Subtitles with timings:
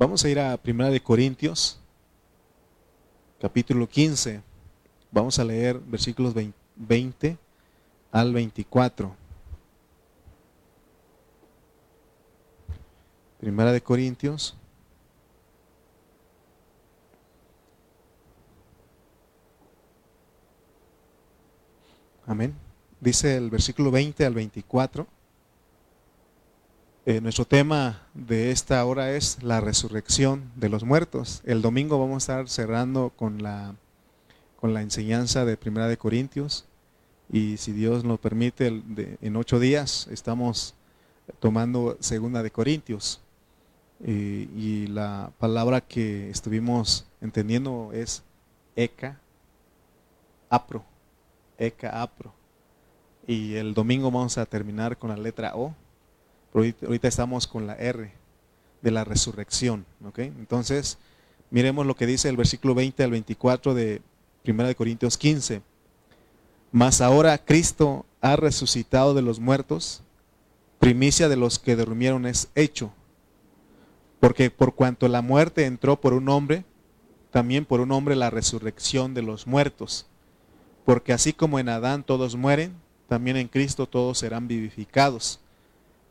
[0.00, 1.78] Vamos a ir a Primera de Corintios,
[3.38, 4.40] capítulo 15.
[5.10, 6.34] Vamos a leer versículos
[6.74, 7.36] 20
[8.10, 9.14] al 24.
[13.40, 14.56] Primera de Corintios.
[22.26, 22.54] Amén.
[23.00, 25.19] Dice el versículo 20 al 24.
[27.06, 31.40] Eh, nuestro tema de esta hora es la resurrección de los muertos.
[31.46, 33.74] El domingo vamos a estar cerrando con la,
[34.60, 36.66] con la enseñanza de Primera de Corintios
[37.32, 38.82] y si Dios nos permite,
[39.22, 40.74] en ocho días estamos
[41.38, 43.22] tomando Segunda de Corintios.
[44.04, 48.22] y la palabra que estuvimos entendiendo es
[48.76, 49.18] Eka,
[50.50, 50.84] Apro,
[51.56, 52.34] Eka, Apro.
[53.26, 55.74] Y el domingo vamos a terminar con la letra O
[56.54, 58.12] ahorita estamos con la R
[58.82, 59.86] de la resurrección.
[60.16, 60.98] Entonces,
[61.50, 64.02] miremos lo que dice el versículo 20 al 24 de
[64.46, 65.62] 1 Corintios 15.
[66.72, 70.02] Mas ahora Cristo ha resucitado de los muertos,
[70.78, 72.92] primicia de los que durmieron es hecho.
[74.18, 76.64] Porque por cuanto la muerte entró por un hombre,
[77.30, 80.06] también por un hombre la resurrección de los muertos.
[80.84, 82.74] Porque así como en Adán todos mueren,
[83.08, 85.40] también en Cristo todos serán vivificados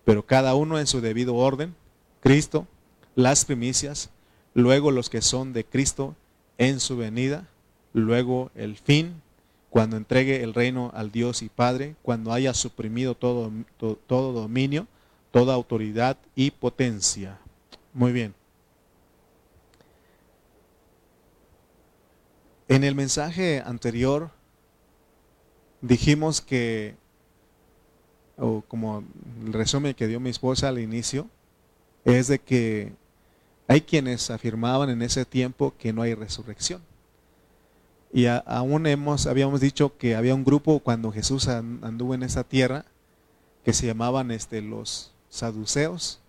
[0.10, 1.76] pero cada uno en su debido orden,
[2.20, 2.66] Cristo,
[3.14, 4.10] las primicias,
[4.56, 6.16] luego los que son de Cristo
[6.58, 7.48] en su venida,
[7.94, 9.22] luego el fin,
[9.70, 14.88] cuando entregue el reino al Dios y Padre, cuando haya suprimido todo, todo, dominio,
[15.30, 17.38] toda autoridad y potencia.
[17.94, 18.34] Muy bien.
[22.68, 24.32] En el mensaje anterior
[25.82, 26.96] dijimos que
[28.40, 29.04] o como
[29.45, 31.28] el resumen que dio mi esposa al inicio,
[32.06, 32.94] es de que
[33.68, 36.81] hay quienes afirmaban en ese tiempo que no hay resurrección.
[38.12, 42.86] Y aún hemos, habíamos dicho que había un grupo cuando Jesús anduvo en esa tierra
[43.63, 46.19] que se llamaban este, los saduceos,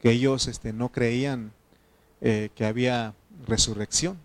[0.00, 1.52] que ellos este, no creían
[2.20, 3.14] eh, que había
[3.46, 4.16] resurrección.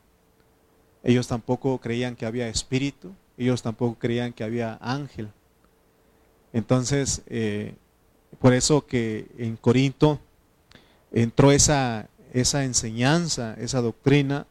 [1.03, 5.30] Ellos tampoco creían que había espíritu, ellos tampoco creían que había ángel.
[6.54, 7.76] Entonces, eh,
[8.40, 10.20] por eso que en Corinto
[11.12, 14.46] entró esa, esa enseñanza, esa doctrina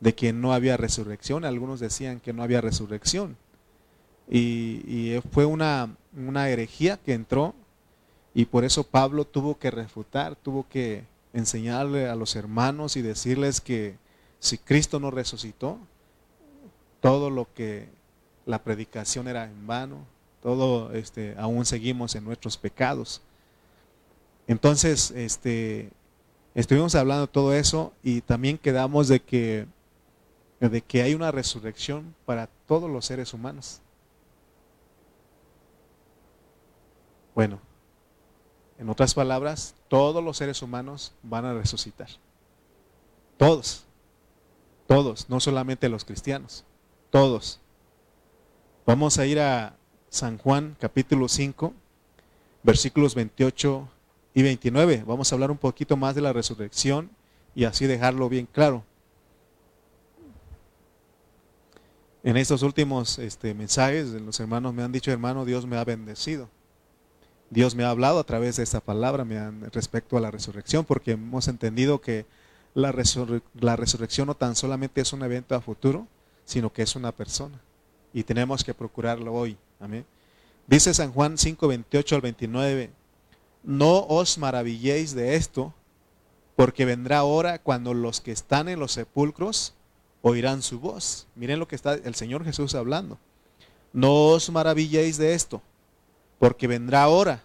[0.00, 1.44] de que no había resurrección.
[1.44, 3.36] Algunos decían que no había resurrección.
[4.28, 7.54] Y, fue una, una herejía que entró
[8.34, 13.60] y por eso Pablo tuvo que refutar, tuvo que enseñarle a los hermanos y decirles
[13.60, 13.96] que
[14.40, 15.78] si Cristo no resucitó,
[17.00, 17.88] todo lo que
[18.46, 20.06] la predicación era en vano,
[20.44, 23.22] todo este, aún seguimos en nuestros pecados.
[24.46, 25.90] Entonces, este,
[26.54, 29.66] estuvimos hablando de todo eso y también quedamos de que,
[30.60, 33.80] de que hay una resurrección para todos los seres humanos.
[37.34, 37.58] Bueno,
[38.78, 42.08] en otras palabras, todos los seres humanos van a resucitar.
[43.38, 43.84] Todos.
[44.86, 46.66] Todos, no solamente los cristianos.
[47.08, 47.60] Todos.
[48.84, 49.78] Vamos a ir a
[50.14, 51.74] San Juan capítulo 5,
[52.62, 53.88] versículos 28
[54.32, 55.02] y 29.
[55.04, 57.10] Vamos a hablar un poquito más de la resurrección
[57.52, 58.84] y así dejarlo bien claro.
[62.22, 66.48] En estos últimos este, mensajes, los hermanos me han dicho, hermano, Dios me ha bendecido.
[67.50, 70.84] Dios me ha hablado a través de esta palabra me han, respecto a la resurrección,
[70.84, 72.24] porque hemos entendido que
[72.72, 72.94] la,
[73.60, 76.06] la resurrección no tan solamente es un evento a futuro,
[76.44, 77.60] sino que es una persona.
[78.12, 79.58] Y tenemos que procurarlo hoy.
[80.66, 82.90] Dice San Juan 5, 28 al 29,
[83.62, 85.74] no os maravilléis de esto,
[86.56, 89.74] porque vendrá hora cuando los que están en los sepulcros
[90.22, 91.26] oirán su voz.
[91.34, 93.18] Miren lo que está el Señor Jesús hablando.
[93.92, 95.62] No os maravilléis de esto,
[96.38, 97.42] porque vendrá hora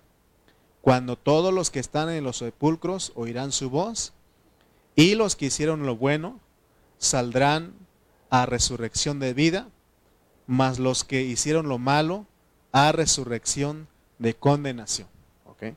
[0.81, 4.13] cuando todos los que están en los sepulcros oirán su voz,
[4.95, 6.39] y los que hicieron lo bueno
[6.97, 7.73] saldrán
[8.29, 9.69] a resurrección de vida,
[10.47, 12.25] mas los que hicieron lo malo
[12.71, 13.87] a resurrección
[14.17, 15.07] de condenación.
[15.45, 15.73] ¿Ok?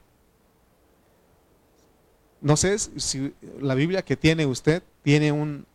[2.40, 5.66] No sé si la Biblia que tiene usted tiene un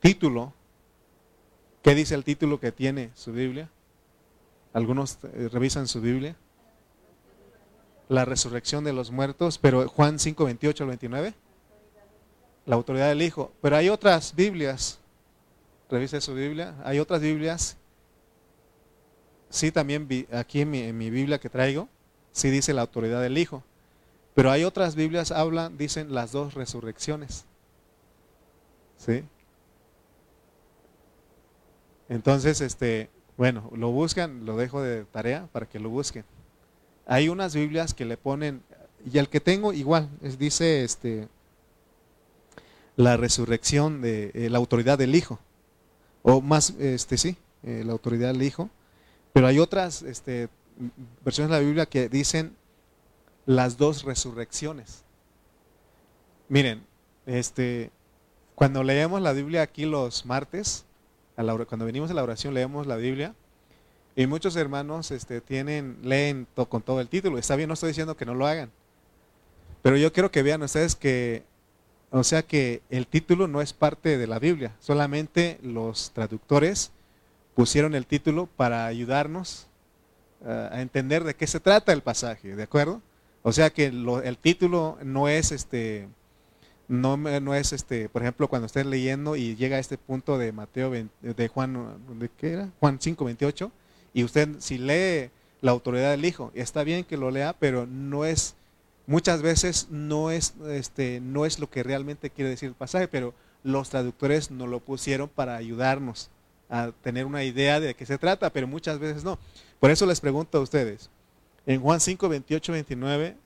[0.00, 0.52] título.
[1.82, 3.70] ¿Qué dice el título que tiene su Biblia?
[4.72, 6.36] Algunos eh, revisan su Biblia.
[8.08, 11.34] La resurrección de los muertos, pero Juan 5, 28 al 29.
[12.66, 13.52] La autoridad del Hijo.
[13.62, 14.98] Pero hay otras Biblias.
[15.90, 16.74] Revise su Biblia.
[16.84, 17.78] Hay otras Biblias
[19.54, 21.88] sí también vi, aquí en mi, Biblia que traigo,
[22.32, 23.62] sí dice la autoridad del Hijo.
[24.34, 27.44] Pero hay otras Biblias hablan, dicen las dos resurrecciones.
[28.98, 29.22] ¿Sí?
[32.08, 36.24] Entonces, este, bueno, lo buscan, lo dejo de tarea para que lo busquen.
[37.06, 38.60] Hay unas Biblias que le ponen,
[39.10, 41.28] y el que tengo igual, dice este,
[42.96, 45.38] la resurrección de eh, la autoridad del Hijo,
[46.22, 48.68] o más, este sí, eh, la autoridad del Hijo,
[49.34, 50.48] pero hay otras este,
[51.24, 52.56] versiones de la Biblia que dicen
[53.46, 55.02] las dos resurrecciones.
[56.48, 56.86] Miren,
[57.26, 57.90] este,
[58.54, 60.86] cuando leemos la Biblia aquí los martes,
[61.34, 63.34] cuando venimos a la oración leemos la Biblia,
[64.14, 67.36] y muchos hermanos este, tienen, leen con todo el título.
[67.36, 68.70] Está bien, no estoy diciendo que no lo hagan.
[69.82, 71.42] Pero yo quiero que vean ustedes que,
[72.12, 74.76] o sea que el título no es parte de la Biblia.
[74.78, 76.92] Solamente los traductores
[77.54, 79.66] pusieron el título para ayudarnos
[80.44, 83.00] eh, a entender de qué se trata el pasaje, ¿de acuerdo?
[83.42, 86.08] O sea que el título no es este,
[86.88, 90.52] no, no es este, por ejemplo, cuando estén leyendo y llega a este punto de
[90.52, 92.70] Mateo, de Juan, ¿de qué era?
[92.80, 93.72] Juan 5, 28
[94.14, 95.30] y usted si lee
[95.60, 98.54] la autoridad del Hijo, está bien que lo lea, pero no es,
[99.06, 103.34] muchas veces no es, este, no es lo que realmente quiere decir el pasaje, pero
[103.62, 106.30] los traductores nos lo pusieron para ayudarnos
[106.74, 109.38] a tener una idea de qué se trata, pero muchas veces no.
[109.78, 111.08] Por eso les pregunto a ustedes,
[111.66, 113.36] en Juan 5, 28, 29,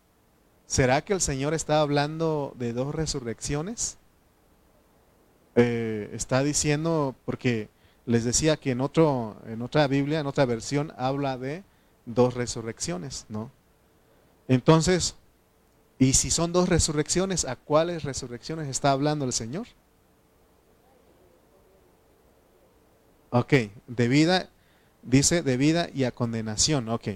[0.66, 3.98] ¿será que el Señor está hablando de dos resurrecciones?
[5.56, 7.68] Eh, está diciendo, porque
[8.06, 11.64] les decía que en, otro, en otra Biblia, en otra versión, habla de
[12.06, 13.50] dos resurrecciones, ¿no?
[14.48, 15.16] Entonces,
[15.98, 19.66] y si son dos resurrecciones, ¿a cuáles resurrecciones está hablando el Señor?
[23.30, 23.52] Ok,
[23.86, 24.48] de vida,
[25.02, 27.08] dice de vida y a condenación, ok.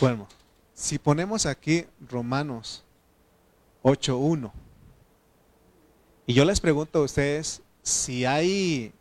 [0.00, 0.26] Bueno,
[0.74, 2.84] si ponemos aquí Romanos
[3.82, 4.50] 8.1,
[6.26, 8.92] y yo les pregunto a ustedes, si hay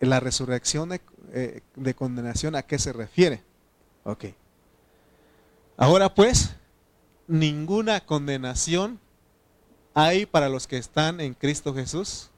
[0.00, 0.90] la resurrección
[1.32, 3.42] eh, de, condenación, ¿a qué se refiere?
[4.04, 4.26] Ok.
[5.76, 6.54] Ahora pues,
[7.26, 9.00] ninguna condenación
[9.94, 12.30] hay para los que están en Cristo Jesús,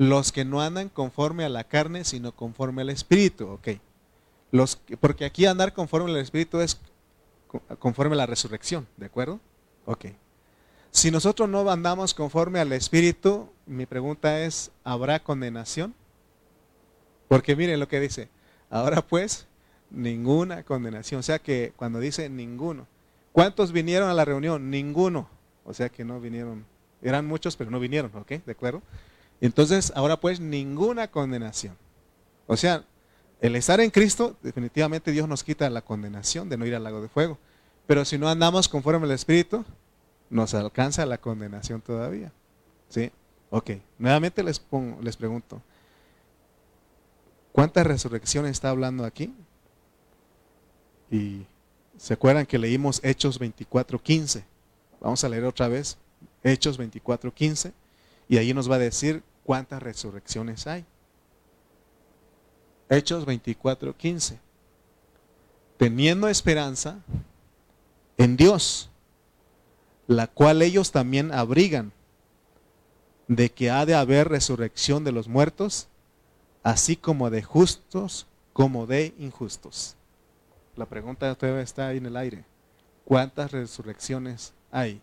[0.00, 3.48] los que no andan conforme a la carne, sino conforme al Espíritu.
[3.48, 3.68] Ok.
[4.50, 6.80] Los, porque aquí andar conforme al Espíritu es
[7.78, 9.40] conforme a la resurrección, ¿de acuerdo?
[9.84, 10.06] Ok.
[10.90, 15.94] Si nosotros no andamos conforme al Espíritu, mi pregunta es, ¿habrá condenación?
[17.28, 18.30] Porque miren lo que dice,
[18.70, 19.46] ahora pues,
[19.90, 21.20] ninguna condenación.
[21.20, 22.86] O sea que cuando dice ninguno,
[23.32, 24.70] ¿cuántos vinieron a la reunión?
[24.70, 25.28] Ninguno.
[25.66, 26.64] O sea que no vinieron,
[27.02, 28.28] eran muchos, pero no vinieron, ¿ok?
[28.46, 28.80] ¿De acuerdo?
[29.40, 31.76] Entonces, ahora pues, ninguna condenación.
[32.46, 32.84] O sea,
[33.40, 37.00] el estar en Cristo, definitivamente Dios nos quita la condenación de no ir al lago
[37.00, 37.38] de fuego.
[37.86, 39.64] Pero si no andamos conforme al Espíritu,
[40.28, 42.32] nos alcanza la condenación todavía.
[42.88, 43.10] ¿Sí?
[43.50, 45.60] Ok, nuevamente les, pongo, les pregunto,
[47.52, 49.34] ¿cuántas resurrecciones está hablando aquí?
[51.10, 51.46] Y
[51.96, 54.44] se acuerdan que leímos Hechos 24.15.
[55.00, 55.96] Vamos a leer otra vez
[56.44, 57.72] Hechos 24.15
[58.30, 60.86] y ahí nos va a decir cuántas resurrecciones hay.
[62.88, 64.38] Hechos 24.15.
[65.76, 67.00] Teniendo esperanza
[68.16, 68.90] en Dios
[70.10, 71.92] la cual ellos también abrigan,
[73.28, 75.86] de que ha de haber resurrección de los muertos,
[76.64, 79.94] así como de justos como de injustos.
[80.74, 82.44] La pregunta todavía está ahí en el aire.
[83.04, 85.00] ¿Cuántas resurrecciones hay?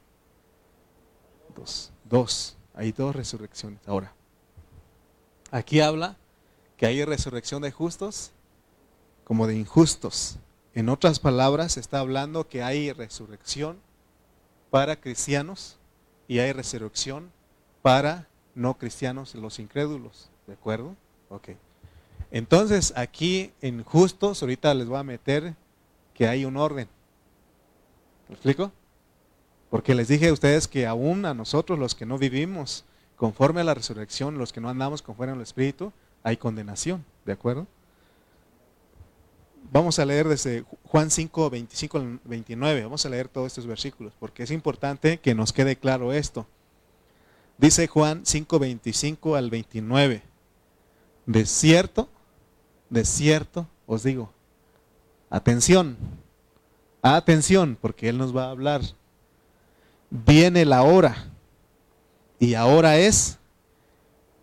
[1.55, 1.93] Dos.
[2.03, 2.56] Dos.
[2.77, 3.79] Hay dos resurrecciones.
[3.87, 4.13] Ahora,
[5.49, 6.15] aquí habla
[6.77, 8.31] que hay resurrección de justos
[9.23, 10.37] como de injustos.
[10.75, 13.79] En otras palabras, está hablando que hay resurrección
[14.69, 15.77] para cristianos
[16.27, 17.31] y hay resurrección
[17.81, 20.29] para no cristianos, los incrédulos.
[20.45, 20.95] ¿De acuerdo?
[21.29, 21.49] Ok.
[22.29, 25.55] Entonces, aquí en justos, ahorita les voy a meter
[26.13, 26.87] que hay un orden.
[28.27, 28.71] ¿Me explico?
[29.69, 33.63] Porque les dije a ustedes que aún a nosotros, los que no vivimos conforme a
[33.63, 35.91] la resurrección, los que no andamos conforme al Espíritu,
[36.23, 37.03] hay condenación.
[37.25, 37.67] ¿De acuerdo?
[39.71, 42.83] Vamos a leer desde Juan 5, 25 al 29.
[42.83, 46.47] Vamos a leer todos estos versículos porque es importante que nos quede claro esto.
[47.57, 50.21] Dice Juan 5, 25 al 29.
[51.25, 52.07] De cierto,
[52.89, 54.31] de cierto, os digo,
[55.29, 55.97] atención,
[57.01, 58.81] atención, porque Él nos va a hablar.
[60.09, 61.27] Viene la hora,
[62.39, 63.39] y ahora es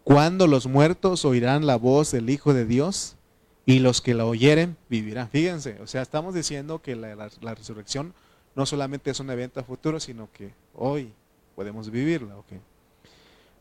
[0.02, 3.16] cuando los muertos oirán la voz del Hijo de Dios
[3.64, 5.30] y los que la oyeren vivirán.
[5.30, 8.12] Fíjense, o sea, estamos diciendo que la, resurrección
[8.54, 11.12] no solamente es un evento futuro, sino que hoy
[11.54, 12.36] podemos vivirla.
[12.38, 12.60] Okay.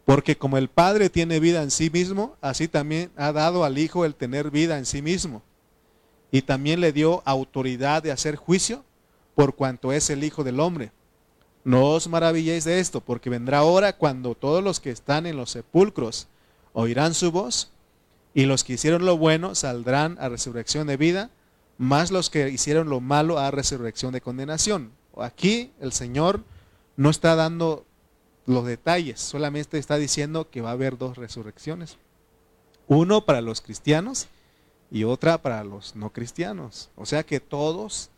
[0.04, 4.04] Porque como el Padre tiene vida en sí mismo, así también ha dado al Hijo
[4.04, 5.42] el tener vida en sí mismo.
[6.32, 8.84] Y también le dio autoridad de hacer juicio
[9.36, 10.92] por cuanto es el Hijo del Hombre.
[11.64, 15.52] No os maravilléis de esto, porque vendrá hora cuando todos los que están en los
[15.52, 16.28] sepulcros
[16.74, 17.70] oirán su voz,
[18.34, 21.30] y los que hicieron lo bueno saldrán a resurrección de vida,
[21.78, 24.92] más los que hicieron lo malo a resurrección de condenación.
[25.18, 26.44] Aquí el Señor
[26.98, 27.86] no está dando
[28.46, 31.98] los detalles, solamente está diciendo que va a haber dos resurrecciones.
[32.88, 34.28] Uno para los cristianos
[34.92, 36.90] y otra para los no cristianos.
[36.96, 38.10] O sea que todos,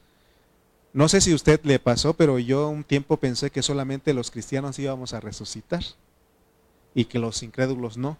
[0.95, 4.31] no sé si a usted le pasó, pero yo un tiempo pensé que solamente los
[4.31, 5.83] cristianos íbamos a resucitar
[6.93, 8.17] y que los incrédulos no.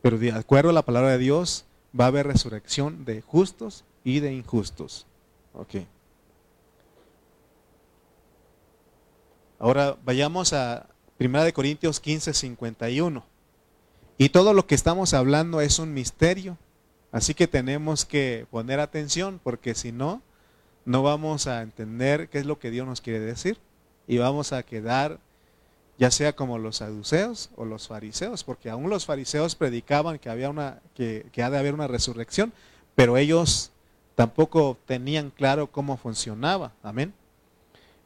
[0.00, 1.64] Pero de acuerdo a la palabra de Dios,
[1.98, 5.08] va a haber resurrección de justos y de injustos.
[5.52, 5.84] Ok.
[9.58, 10.86] Ahora vayamos a
[11.18, 13.24] 1 Corintios 15, 51.
[14.16, 16.56] Y todo lo que estamos hablando es un misterio.
[17.10, 20.22] Así que tenemos que poner atención porque si no,
[20.84, 23.58] no vamos a entender qué es lo que Dios nos quiere decir.
[24.06, 25.18] Y vamos a quedar
[25.96, 30.50] ya sea como los saduceos o los fariseos, porque aún los fariseos predicaban que había
[30.50, 32.52] una que, que ha de haber una resurrección,
[32.96, 33.70] pero ellos
[34.16, 36.72] tampoco tenían claro cómo funcionaba.
[36.82, 37.14] Amén.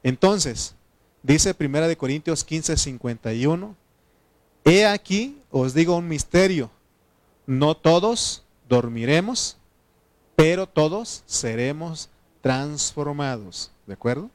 [0.03, 0.77] Entonces,
[1.23, 3.77] Dice 1 Corintios 15, 51,
[4.65, 6.71] He aquí, os digo un misterio,
[7.47, 9.57] no todos dormiremos,
[10.37, 12.09] pero todos seremos
[12.49, 13.71] transformados.
[13.87, 14.31] ¿De acuerdo?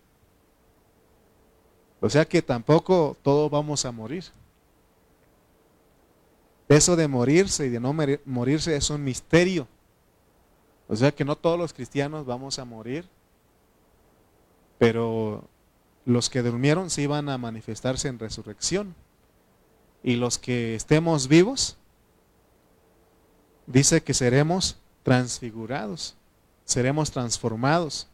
[2.00, 4.26] O sea que tampoco todos vamos a morir.
[6.70, 7.92] Eso de morirse y de no
[8.26, 9.68] morirse es un misterio.
[10.88, 13.10] O sea que no todos los cristianos vamos a morir,
[14.78, 15.50] pero
[16.06, 18.94] los que durmieron se iban a manifestarse en resurrección.
[20.04, 21.78] Y los que estemos vivos,
[23.66, 26.16] dice que seremos transfigurados,
[26.66, 28.08] seremos transformados.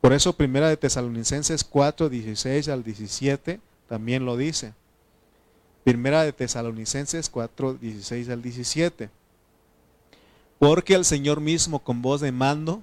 [0.00, 4.74] Por eso Primera de Tesalonicenses 4, 16 al 17 también lo dice.
[5.84, 9.10] Primera de Tesalonicenses 4, 16 al 17.
[10.58, 12.82] Porque el Señor mismo con voz de mando,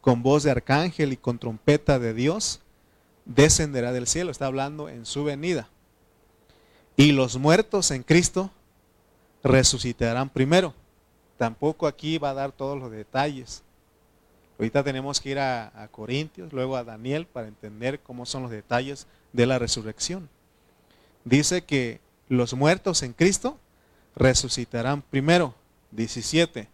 [0.00, 2.60] con voz de arcángel y con trompeta de Dios,
[3.24, 5.68] descenderá del cielo, está hablando en su venida.
[6.96, 8.50] Y los muertos en Cristo
[9.42, 10.74] resucitarán primero.
[11.36, 13.62] Tampoco aquí va a dar todos los detalles.
[14.60, 19.06] Ahorita tenemos que ir a, Corintios, luego a Daniel para entender cómo son los detalles
[19.32, 20.28] de la resurrección.
[21.24, 21.98] Dice que
[22.28, 23.58] los muertos en Cristo
[24.14, 25.54] resucitarán primero.
[25.92, 26.68] 17.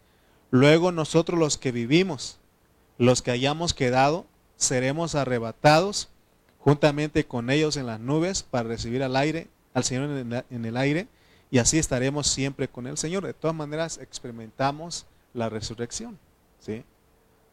[0.50, 2.40] Luego nosotros los que vivimos,
[2.98, 4.26] los que hayamos quedado,
[4.56, 6.08] seremos arrebatados
[6.58, 10.10] juntamente con ellos en las nubes para recibir al aire, al Señor
[10.50, 11.06] en el aire,
[11.52, 13.24] y así estaremos siempre con el Señor.
[13.24, 16.18] De todas maneras, experimentamos la resurrección.
[16.58, 16.82] ¿sí?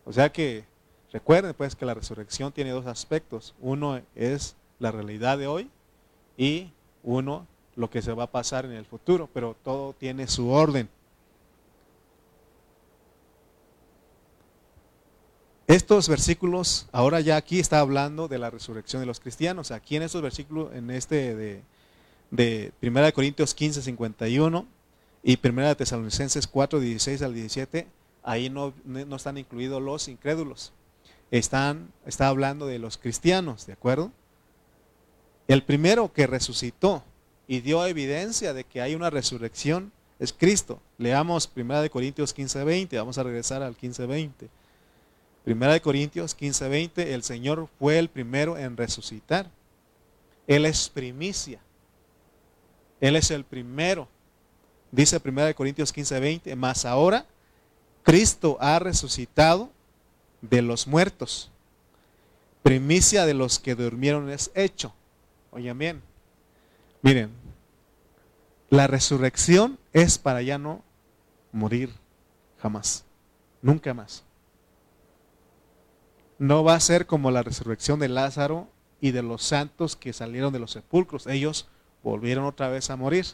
[0.06, 0.66] O sea que
[1.12, 3.56] recuerden pues que la resurrección tiene dos aspectos.
[3.62, 5.70] Uno es la realidad de hoy
[6.38, 6.72] y
[7.04, 10.90] uno lo que se va a pasar en el futuro, pero todo tiene su orden.
[15.66, 19.72] Estos versículos, ahora ya aquí está hablando de la resurrección de los cristianos.
[19.72, 21.62] Aquí en estos versículos, en este de,
[22.32, 24.68] de 1 Corintios 15, 51
[25.24, 27.88] y 1 Tesalonicenses 4, 16 al 17,
[28.24, 30.74] ahí no, no están incluidos los incrédulos.
[31.32, 34.12] Están, está hablando de los cristianos, ¿de acuerdo?
[35.48, 37.04] El primero que resucitó
[37.48, 40.80] y dio evidencia de que hay una resurrección es Cristo.
[40.98, 44.50] Leamos 1 Corintios 15, 20, vamos a regresar al 15, 20.
[45.44, 49.50] Primera de Corintios 15, 20, el Señor fue el primero en resucitar.
[50.48, 51.60] Él es primicia.
[53.02, 54.08] Él es el primero.
[54.92, 57.26] Dice Primera de Corintios 15, 20, más ahora
[58.04, 59.70] Cristo ha resucitado
[60.42, 61.50] de los muertos.
[62.62, 64.94] Primicia de los que durmieron es hecho.
[65.52, 66.02] Oigan bien.
[67.02, 67.32] Miren,
[68.70, 70.84] la resurrección es para ya no
[71.52, 71.92] morir
[72.62, 73.04] jamás.
[73.62, 74.24] Nunca más
[76.44, 78.68] no va a ser como la resurrección de Lázaro
[79.00, 81.26] y de los santos que salieron de los sepulcros.
[81.26, 81.68] Ellos
[82.04, 83.26] volvieron otra vez a morir.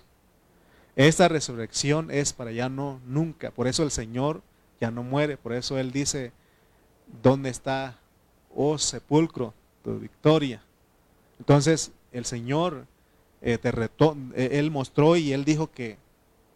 [0.96, 3.50] Esta resurrección es para ya no nunca.
[3.50, 4.44] Por eso el Señor
[4.80, 5.38] ya no muere.
[5.38, 6.32] Por eso Él dice,
[7.22, 7.98] ¿dónde está,
[8.54, 10.62] oh sepulcro, tu victoria?
[11.40, 12.86] Entonces el Señor
[13.42, 15.98] eh, te retó, eh, Él mostró y Él dijo que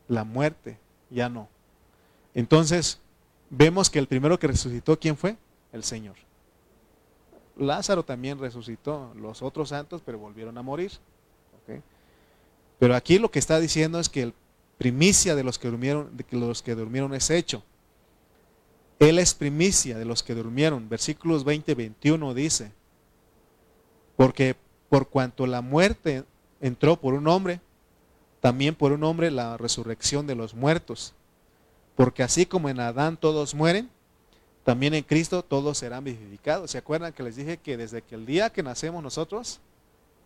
[0.07, 0.77] la muerte
[1.09, 1.47] ya no.
[2.33, 2.99] Entonces
[3.49, 5.37] vemos que el primero que resucitó, ¿quién fue?
[5.71, 6.15] El Señor.
[7.55, 10.91] Lázaro también resucitó, los otros santos, pero volvieron a morir.
[12.79, 14.33] Pero aquí lo que está diciendo es que el
[14.77, 17.63] primicia de los que durmieron, de los que durmieron es hecho.
[18.99, 20.89] Él es primicia de los que durmieron.
[20.89, 22.71] Versículos 20 21 dice,
[24.15, 24.55] porque
[24.89, 26.23] por cuanto la muerte
[26.61, 27.59] entró por un hombre,
[28.39, 31.13] también por un hombre la resurrección de los muertos.
[31.95, 33.89] Porque así como en Adán todos mueren,
[34.63, 36.71] también en Cristo todos serán vivificados.
[36.71, 39.59] ¿Se acuerdan que les dije que desde que el día que nacemos nosotros,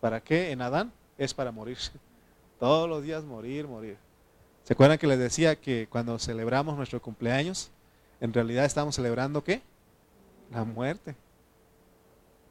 [0.00, 0.92] ¿para qué en Adán?
[1.16, 1.78] Es para morir.
[2.60, 3.96] Todos los días morir, morir.
[4.64, 7.70] ¿Se acuerdan que les decía que cuando celebramos nuestro cumpleaños,
[8.20, 9.62] en realidad estamos celebrando qué?
[10.50, 11.14] La muerte.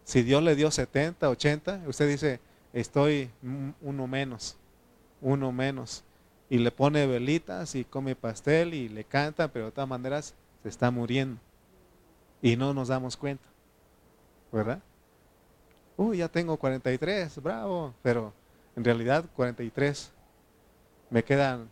[0.03, 2.39] Si Dios le dio 70, 80, usted dice,
[2.71, 3.29] estoy
[3.81, 4.55] uno menos,
[5.21, 6.03] uno menos.
[6.49, 10.33] Y le pone velitas y come pastel y le canta, pero de todas maneras
[10.63, 11.41] se está muriendo.
[12.41, 13.43] Y no nos damos cuenta.
[14.51, 14.81] ¿Verdad?
[15.97, 17.93] Uy, ya tengo 43, bravo.
[18.01, 18.31] Pero
[18.77, 20.11] en realidad 43
[21.09, 21.67] me quedan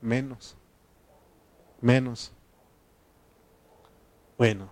[0.00, 0.56] menos.
[1.80, 2.32] Menos.
[4.38, 4.70] Bueno,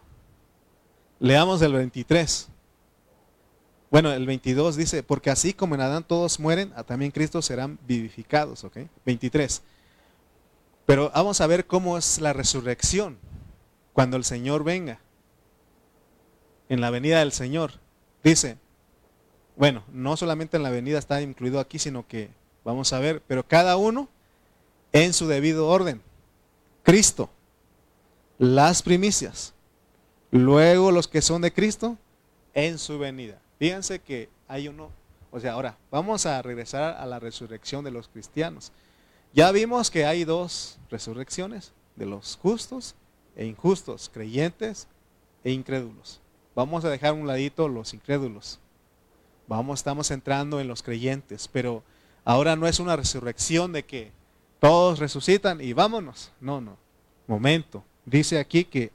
[1.18, 2.49] leamos el 23.
[3.90, 8.62] Bueno, el 22 dice, porque así como en Adán todos mueren, también Cristo serán vivificados,
[8.62, 8.78] ¿ok?
[9.04, 9.62] 23.
[10.87, 13.18] Pero vamos a ver cómo es la resurrección
[13.92, 15.00] cuando el Señor venga.
[16.68, 17.73] En la venida del Señor.
[18.23, 18.58] Dice,
[19.56, 22.30] bueno, no solamente en la venida está incluido aquí, sino que
[22.62, 24.08] vamos a ver, pero cada uno
[24.92, 26.02] en su debido orden.
[26.85, 27.30] Cristo,
[28.38, 29.55] las primicias.
[30.30, 31.97] Luego los que son de Cristo
[32.54, 33.40] en su venida.
[33.59, 34.90] Fíjense que hay uno,
[35.30, 38.73] o sea, ahora vamos a regresar a la resurrección de los cristianos.
[39.33, 42.95] Ya vimos que hay dos resurrecciones, de los justos
[43.37, 44.88] e injustos, creyentes
[45.45, 46.21] e incrédulos.
[46.54, 48.59] Vamos a dejar un ladito los incrédulos.
[49.47, 51.83] Vamos, estamos entrando en los creyentes, pero
[52.25, 54.11] ahora no es una resurrección de que
[54.59, 56.33] todos resucitan y vámonos.
[56.40, 56.77] No, no.
[57.27, 57.85] Momento.
[58.05, 58.90] Dice aquí que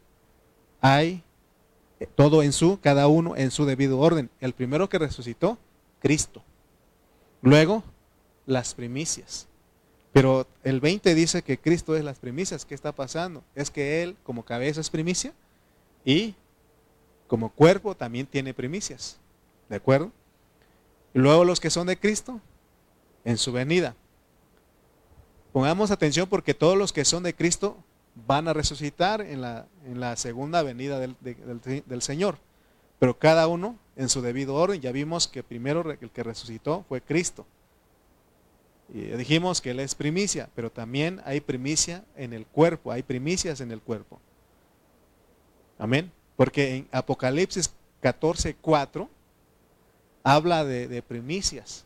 [0.81, 1.23] hay
[2.07, 4.29] todo en su, cada uno en su debido orden.
[4.39, 5.57] El primero que resucitó,
[5.99, 6.43] Cristo.
[7.41, 7.83] Luego,
[8.45, 9.47] las primicias.
[10.13, 12.65] Pero el 20 dice que Cristo es las primicias.
[12.65, 13.43] ¿Qué está pasando?
[13.55, 15.33] Es que Él como cabeza es primicia
[16.03, 16.35] y
[17.27, 19.17] como cuerpo también tiene primicias.
[19.69, 20.11] ¿De acuerdo?
[21.13, 22.41] Luego los que son de Cristo
[23.23, 23.95] en su venida.
[25.53, 27.77] Pongamos atención porque todos los que son de Cristo
[28.15, 32.37] van a resucitar en la, en la segunda venida del, del, Señor.
[32.99, 34.81] Pero cada uno en su debido orden.
[34.81, 37.45] Ya vimos que primero el que resucitó fue Cristo.
[38.93, 43.61] Y dijimos que Él es primicia, pero también hay primicia en el cuerpo, hay primicias
[43.61, 44.19] en el cuerpo.
[45.79, 46.11] Amén.
[46.35, 49.09] Porque en Apocalipsis 14, 4
[50.23, 51.85] habla de, de primicias.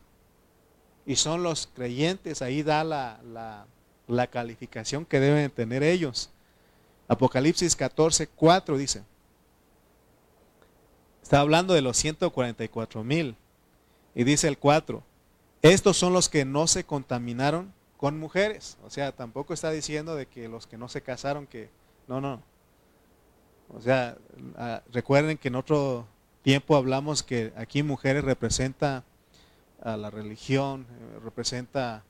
[1.06, 3.66] Y son los creyentes, ahí da la, la,
[4.06, 6.30] la calificación que deben tener ellos.
[7.08, 9.02] Apocalipsis 14, 4 dice.
[11.22, 13.36] Está hablando de los 144 mil.
[14.14, 15.02] Y dice el 4.
[15.62, 18.78] Estos son los que no se contaminaron con mujeres.
[18.84, 21.68] O sea, tampoco está diciendo de que los que no se casaron, que
[22.06, 22.42] no, no.
[23.74, 24.16] O sea,
[24.56, 26.06] ah, recuerden que en otro
[26.42, 29.02] tiempo hablamos que aquí mujeres representa
[29.82, 32.04] a la religión, eh, representa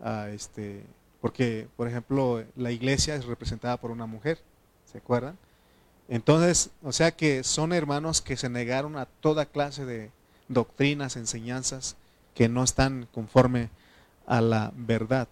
[0.00, 0.84] a este
[1.24, 4.38] porque, por ejemplo, la iglesia es representada por una mujer,
[4.84, 5.38] ¿se acuerdan?
[6.06, 10.10] Entonces, o sea que son hermanos que se negaron a toda clase de
[10.48, 11.96] doctrinas, enseñanzas
[12.34, 13.70] que no están conforme
[14.26, 15.26] a la verdad,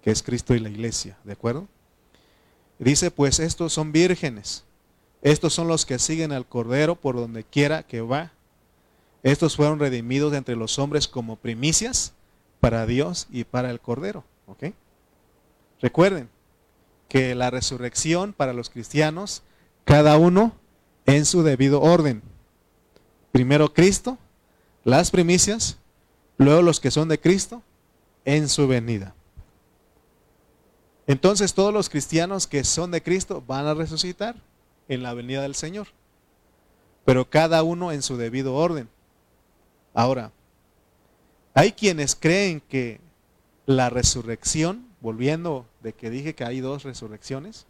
[0.00, 1.68] que es Cristo y la iglesia, ¿de acuerdo?
[2.78, 4.64] Dice, pues estos son vírgenes,
[5.20, 8.32] estos son los que siguen al Cordero por donde quiera que va.
[9.22, 12.14] Estos fueron redimidos entre los hombres como primicias
[12.60, 14.72] para Dios y para el Cordero, ¿ok?
[15.86, 16.28] Recuerden
[17.08, 19.44] que la resurrección para los cristianos,
[19.84, 20.52] cada uno
[21.04, 22.22] en su debido orden.
[23.30, 24.18] Primero Cristo,
[24.82, 25.78] las primicias,
[26.38, 27.62] luego los que son de Cristo
[28.24, 29.14] en su venida.
[31.06, 34.34] Entonces todos los cristianos que son de Cristo van a resucitar
[34.88, 35.86] en la venida del Señor,
[37.04, 38.88] pero cada uno en su debido orden.
[39.94, 40.32] Ahora,
[41.54, 42.98] hay quienes creen que
[43.66, 47.64] la resurrección volviendo de que dije que hay dos resurrecciones,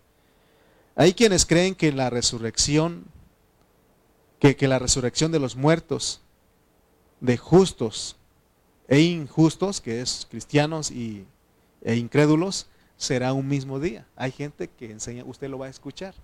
[0.95, 3.05] hay quienes creen que la resurrección,
[4.39, 6.23] que, que la resurrección de los muertos,
[7.21, 8.17] de justos
[8.89, 11.27] e injustos, que es cristianos y,
[11.83, 14.07] e incrédulos, será un mismo día.
[14.17, 16.15] Hay gente que enseña, usted lo va a escuchar.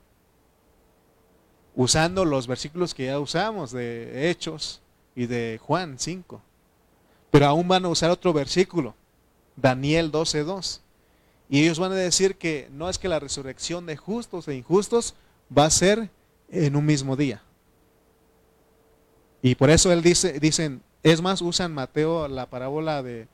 [1.76, 4.80] Usando los versículos que ya usamos de Hechos
[5.14, 6.40] y de Juan 5.
[7.30, 8.94] Pero aún van a usar otro versículo
[9.56, 10.80] Daniel 12.2.
[11.52, 15.14] Y ellos van a decir que no es que la resurrección de justos e injustos
[15.54, 16.08] va a ser
[16.50, 17.42] en un mismo día.
[19.42, 23.28] Y por eso él dice, dicen, es más, usan Mateo la parábola de,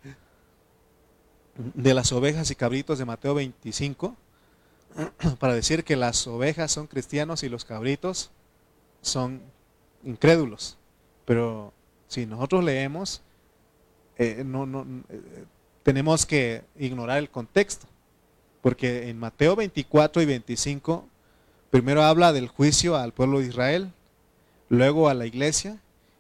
[1.74, 4.16] de las ovejas y cabritos de Mateo 25
[5.38, 8.33] para decir que las ovejas son cristianos y los cabritos
[9.00, 9.40] son
[10.02, 10.76] incrédulos.
[11.24, 11.72] Pero
[12.09, 13.22] si nosotros leemos,
[14.16, 14.64] eh, no,
[15.09, 15.44] eh,
[15.85, 17.87] tenemos que ignorar el contexto.
[18.62, 21.07] Porque en Mateo 24 y 25,
[21.71, 23.92] primero habla del juicio al pueblo de Israel,
[24.68, 25.79] luego a la iglesia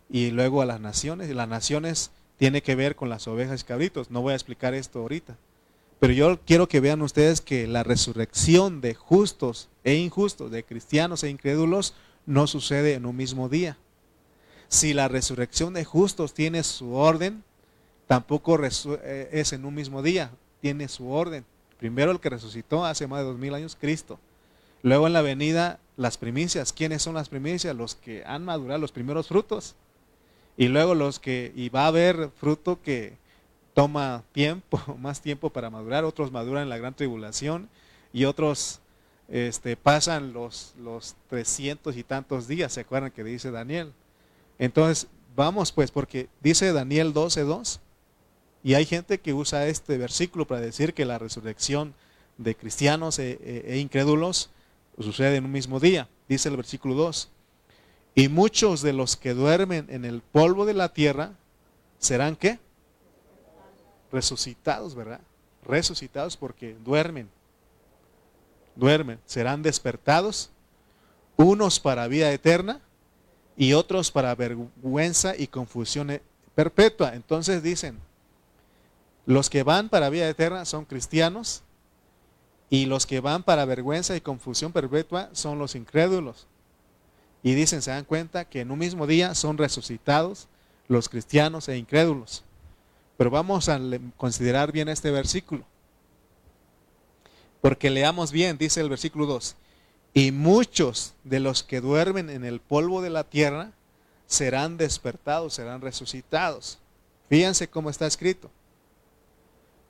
[0.08, 1.28] y luego a las naciones.
[1.28, 4.10] Y las naciones tiene que ver con las ovejas y cabritos.
[4.10, 5.36] No voy a explicar esto ahorita.
[5.98, 11.24] Pero yo quiero que vean ustedes que la resurrección de justos e injustos, de cristianos
[11.24, 13.76] e incrédulos, no sucede en un mismo día.
[14.68, 17.42] Si la resurrección de justos tiene su orden,
[18.06, 21.44] tampoco eh, es en un mismo día, tiene su orden.
[21.78, 24.18] Primero el que resucitó hace más de dos mil años, Cristo.
[24.82, 26.72] Luego en la venida, las primicias.
[26.72, 27.74] ¿Quiénes son las primicias?
[27.74, 29.74] Los que han madurado los primeros frutos.
[30.56, 33.16] Y luego los que, y va a haber fruto que,
[33.78, 37.68] toma tiempo, más tiempo para madurar, otros maduran en la gran tribulación
[38.12, 38.80] y otros
[39.28, 43.92] este, pasan los, los 300 y tantos días, ¿se acuerdan que dice Daniel?
[44.58, 47.78] Entonces, vamos pues, porque dice Daniel 12.2
[48.68, 51.94] y hay gente que usa este versículo para decir que la resurrección
[52.36, 54.50] de cristianos e, e, e incrédulos
[55.00, 56.06] sucede en un mismo día.
[56.28, 57.30] Dice el versículo 2.
[58.14, 61.32] Y muchos de los que duermen en el polvo de la tierra
[61.98, 62.58] serán qué?
[64.12, 65.22] resucitados, ¿verdad?
[65.64, 67.30] Resucitados porque duermen.
[68.76, 69.18] Duermen.
[69.24, 70.50] Serán despertados,
[71.38, 72.82] unos para vida eterna
[73.56, 76.20] y otros para vergüenza y confusión
[76.54, 77.14] perpetua.
[77.14, 78.06] Entonces dicen,
[79.28, 81.60] los que van para vida eterna son cristianos
[82.70, 86.46] y los que van para vergüenza y confusión perpetua son los incrédulos.
[87.42, 90.48] Y dicen, se dan cuenta que en un mismo día son resucitados
[90.88, 92.42] los cristianos e incrédulos.
[93.18, 93.78] Pero vamos a
[94.16, 95.62] considerar bien este versículo.
[97.60, 99.56] Porque leamos bien, dice el versículo 2.
[100.14, 103.72] Y muchos de los que duermen en el polvo de la tierra
[104.26, 106.78] serán despertados, serán resucitados.
[107.28, 108.50] Fíjense cómo está escrito.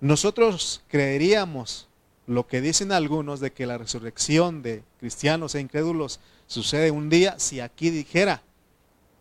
[0.01, 1.89] Nosotros creeríamos
[2.27, 7.39] lo que dicen algunos de que la resurrección de cristianos e incrédulos sucede un día
[7.39, 8.43] si aquí dijera,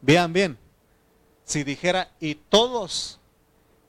[0.01, 0.57] vean bien,
[1.43, 3.19] si dijera y todos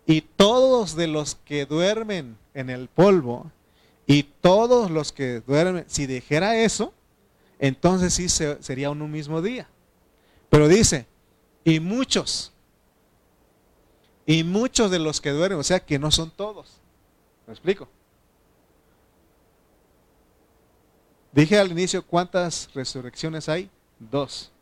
[0.07, 3.53] y todos de los que duermen en el polvo,
[4.11, 6.94] y todos los que duermen, si dijera eso,
[7.59, 9.68] entonces sí sería un mismo día.
[10.48, 11.07] Pero dice,
[11.62, 12.53] y muchos,
[14.29, 16.75] y muchos de los que duermen, o sea que no son todos.
[17.47, 17.88] ¿Me explico?
[21.33, 23.71] Dije al inicio cuántas resurrecciones hay.
[23.99, 24.53] Dos.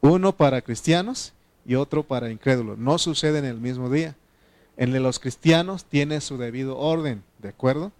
[0.00, 1.32] Uno para cristianos
[1.64, 2.78] y otro para incrédulos.
[2.78, 4.14] No sucede en el mismo día
[4.78, 7.90] en los cristianos tiene su debido orden, ¿de acuerdo?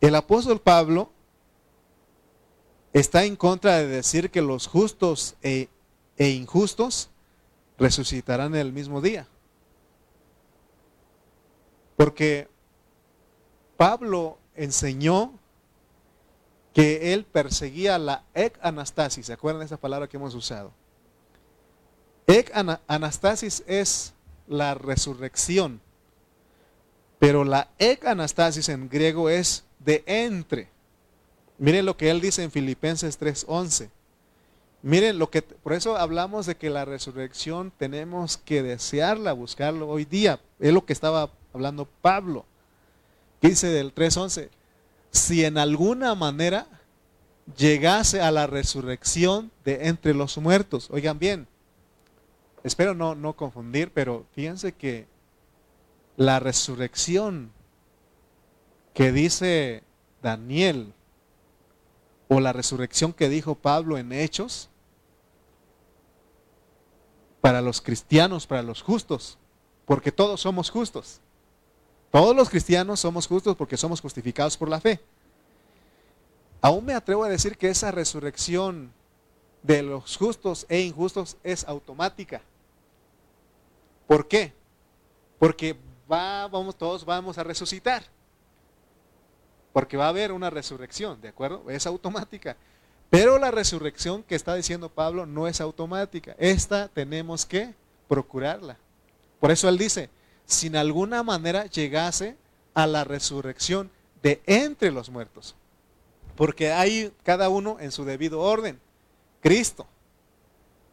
[0.00, 1.10] El apóstol Pablo
[2.92, 5.68] está en contra de decir que los justos e,
[6.16, 7.08] e injustos
[7.78, 9.26] resucitarán el mismo día.
[11.96, 12.48] Porque
[13.76, 15.32] Pablo enseñó
[16.74, 20.72] que él perseguía la ec anastasis, ¿se acuerdan de esa palabra que hemos usado?
[22.26, 22.52] Ek
[22.86, 24.12] anastasis es
[24.46, 25.80] la resurrección,
[27.18, 30.68] pero la ek anastasis en griego es de entre.
[31.58, 33.90] Miren lo que él dice en Filipenses 3:11.
[34.82, 40.04] Miren lo que por eso hablamos de que la resurrección tenemos que desearla, buscarlo hoy
[40.04, 40.40] día.
[40.60, 42.44] Es lo que estaba hablando Pablo.
[43.40, 44.50] Dice del 3:11,
[45.10, 46.66] si en alguna manera
[47.56, 50.88] llegase a la resurrección de entre los muertos.
[50.90, 51.46] Oigan bien,
[52.62, 55.06] espero no, no confundir, pero fíjense que
[56.16, 57.52] la resurrección
[58.92, 59.82] que dice
[60.22, 60.92] Daniel
[62.28, 64.68] o la resurrección que dijo Pablo en Hechos,
[67.40, 69.38] para los cristianos, para los justos,
[69.86, 71.20] porque todos somos justos.
[72.10, 75.00] Todos los cristianos somos justos porque somos justificados por la fe.
[76.60, 78.92] Aún me atrevo a decir que esa resurrección
[79.62, 82.40] de los justos e injustos es automática.
[84.06, 84.52] ¿Por qué?
[85.38, 85.76] Porque
[86.10, 88.02] va, vamos, todos vamos a resucitar.
[89.72, 91.70] Porque va a haber una resurrección, ¿de acuerdo?
[91.70, 92.56] Es automática.
[93.10, 96.34] Pero la resurrección que está diciendo Pablo no es automática.
[96.38, 97.74] Esta tenemos que
[98.06, 98.76] procurarla.
[99.40, 100.10] Por eso él dice,
[100.46, 102.36] sin alguna manera llegase
[102.74, 103.90] a la resurrección
[104.22, 105.54] de entre los muertos.
[106.36, 108.78] Porque hay cada uno en su debido orden.
[109.40, 109.86] Cristo.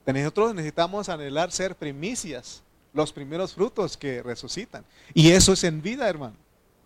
[0.05, 2.61] Nosotros necesitamos anhelar ser primicias,
[2.93, 4.85] los primeros frutos que resucitan.
[5.13, 6.35] Y eso es en vida, hermano.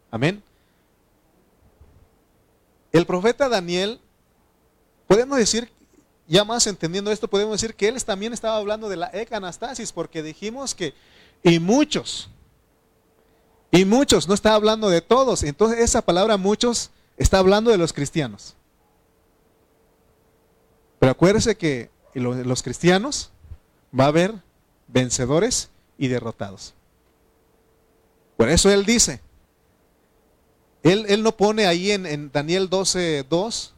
[0.09, 0.41] Amén.
[2.91, 3.99] El profeta Daniel,
[5.07, 5.71] podemos decir,
[6.27, 10.23] ya más entendiendo esto, podemos decir que él también estaba hablando de la ecanastasis, porque
[10.23, 10.93] dijimos que,
[11.43, 12.29] y muchos,
[13.71, 15.43] y muchos, no está hablando de todos.
[15.43, 18.55] Entonces esa palabra muchos está hablando de los cristianos.
[20.99, 23.31] Pero acuérdese que los cristianos
[23.97, 24.33] va a haber
[24.87, 26.73] vencedores y derrotados.
[28.37, 29.21] Por eso él dice,
[30.83, 33.73] él, no pone ahí en, Daniel 12, 2,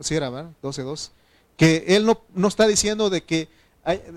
[0.00, 0.50] si era, ¿verdad?
[0.62, 1.12] 12, 2,
[1.56, 3.48] que él no, está diciendo de que,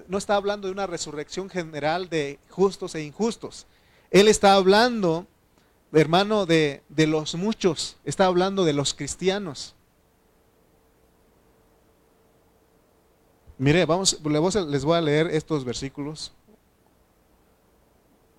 [0.08, 3.66] no está hablando de una resurrección general de justos e injustos.
[4.10, 5.26] Él está hablando,
[5.94, 9.76] hermano, de, de los muchos, está hablando de los cristianos.
[13.58, 14.20] Mire, vamos,
[14.68, 16.34] les voy a leer estos versículos.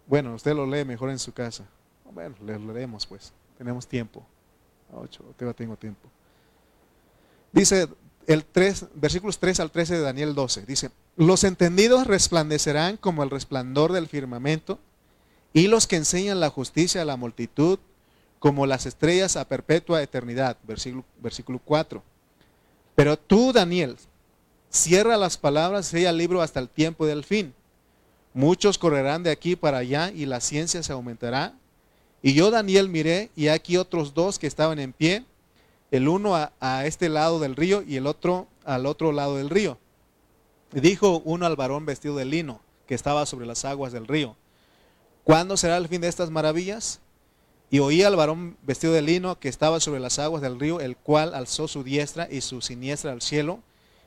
[0.07, 1.65] Bueno, usted lo lee mejor en su casa.
[2.13, 3.33] Bueno, le leemos pues.
[3.63, 4.27] Tenemos tiempo.
[4.93, 6.09] Ocho, tengo tiempo.
[7.53, 7.87] Dice
[8.27, 10.67] el 3, versículos 3 al 13 de Daniel 12.
[10.67, 14.81] Dice, los entendidos resplandecerán como el resplandor del firmamento
[15.53, 17.79] y los que enseñan la justicia a la multitud
[18.41, 20.57] como las estrellas a perpetua eternidad.
[20.65, 22.03] Versículo, versículo 4.
[22.97, 23.97] Pero tú, Daniel,
[24.71, 27.55] cierra las palabras, sella el libro hasta el tiempo del fin.
[28.35, 31.55] Muchos correrán de aquí para allá y la ciencia se aumentará.
[32.23, 35.25] Y yo, Daniel, miré y aquí otros dos que estaban en pie,
[35.91, 39.77] el uno a, este lado del río y el otro al otro lado del río.
[40.73, 44.37] Y dijo uno al varón vestido de lino que estaba sobre las aguas del río,
[45.25, 47.01] ¿cuándo será el fin de estas maravillas?
[47.71, 50.97] Y oí al varón vestido de lino que estaba sobre las aguas del río, el
[50.97, 53.61] cual alzó su diestra y su siniestra al cielo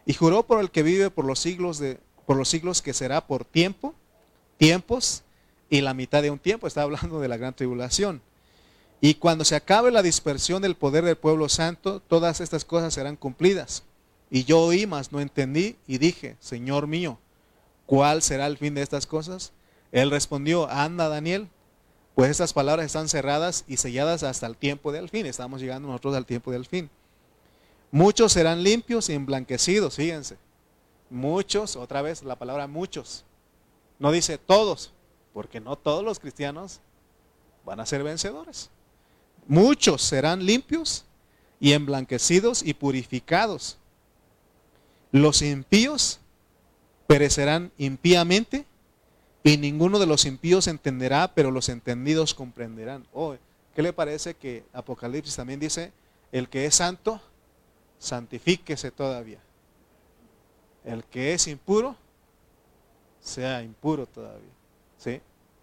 [0.06, 3.28] y juró por el que vive por los siglos de por los siglos que será
[3.28, 3.94] por tiempo,
[4.58, 5.25] tiempos
[5.70, 8.22] y la mitad de un tiempo, está hablando de la gran tribulación.
[9.02, 13.16] Y cuando se acabe la dispersión del poder del pueblo santo, todas estas cosas serán
[13.16, 13.84] cumplidas.
[14.30, 17.20] Y yo oí, mas no entendí, y dije, Señor mío,
[17.86, 19.52] ¿cuál será el fin de estas cosas?
[19.92, 21.50] Él respondió, anda Daniel,
[22.16, 25.26] pues estas palabras están cerradas y selladas hasta el tiempo del fin.
[25.26, 26.90] Estamos llegando nosotros al tiempo del fin.
[27.92, 30.38] Muchos serán limpios y emblanquecidos, fíjense.
[31.10, 33.26] Muchos, otra vez la palabra muchos.
[34.00, 34.92] No dice todos,
[35.36, 36.80] porque no todos los cristianos
[37.66, 38.70] van a ser vencedores.
[39.46, 41.04] Muchos serán limpios
[41.60, 43.78] y emblanquecidos y purificados.
[45.12, 46.22] Los impíos
[47.06, 48.66] perecerán impíamente
[49.44, 53.06] y ninguno de los impíos entenderá, pero los entendidos comprenderán.
[53.12, 53.36] Oh,
[53.76, 55.92] ¿Qué le parece que Apocalipsis también dice,
[56.32, 57.20] el que es santo,
[58.00, 59.40] santifíquese todavía.
[60.86, 61.98] El que es impuro,
[63.20, 64.55] sea impuro todavía.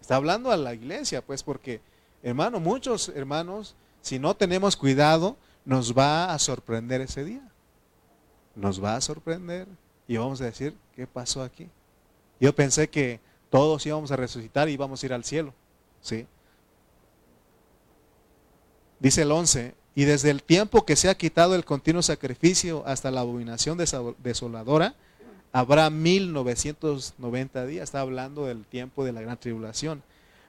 [0.01, 1.81] Está hablando a la iglesia, pues, porque,
[2.21, 7.41] hermano, muchos hermanos, si no tenemos cuidado, nos va a sorprender ese día.
[8.55, 9.67] Nos va a sorprender
[10.07, 11.69] y vamos a decir, ¿qué pasó aquí?
[12.39, 15.53] Yo pensé que todos íbamos a resucitar y íbamos a ir al cielo.
[16.01, 16.27] ¿Sí?
[18.99, 23.11] Dice el 11, y desde el tiempo que se ha quitado el continuo sacrificio hasta
[23.11, 24.95] la abominación desoladora,
[25.53, 27.83] habrá 1990 días.
[27.85, 30.03] Está hablando del tiempo de la gran tribulación.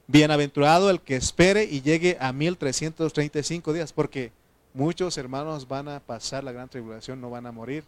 [0.09, 4.33] Bienaventurado el que espere y llegue a 1335 días, porque
[4.73, 7.85] muchos hermanos van a pasar la gran tribulación, no van a morir,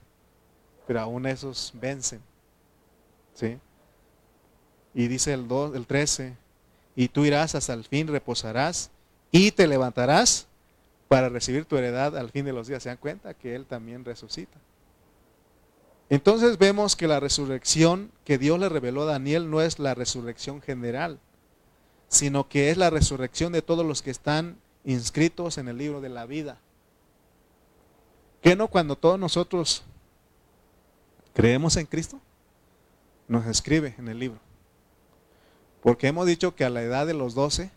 [0.86, 2.20] pero aún esos vencen.
[3.34, 3.58] ¿Sí?
[4.94, 6.34] Y dice el, 2, el 13,
[6.94, 8.90] y tú irás hasta el fin, reposarás
[9.30, 10.46] y te levantarás
[11.08, 12.82] para recibir tu heredad al fin de los días.
[12.82, 14.58] ¿Se dan cuenta que Él también resucita?
[16.08, 20.62] Entonces vemos que la resurrección que Dios le reveló a Daniel no es la resurrección
[20.62, 21.18] general,
[22.08, 26.08] sino que es la resurrección de todos los que están inscritos en el libro de
[26.08, 26.58] la vida.
[28.40, 29.82] ¿Qué no cuando todos nosotros
[31.34, 32.20] creemos en Cristo?
[33.26, 34.38] Nos escribe en el libro.
[35.82, 37.70] Porque hemos dicho que a la edad de los 12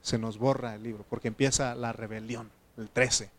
[0.00, 3.30] se nos borra el libro, porque empieza la rebelión el 13.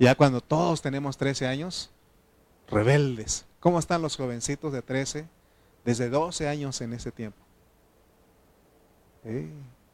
[0.00, 1.90] Ya cuando todos tenemos 13 años,
[2.68, 3.46] rebeldes.
[3.60, 5.28] ¿Cómo están los jovencitos de 13?
[5.84, 7.38] Desde 12 años en ese tiempo.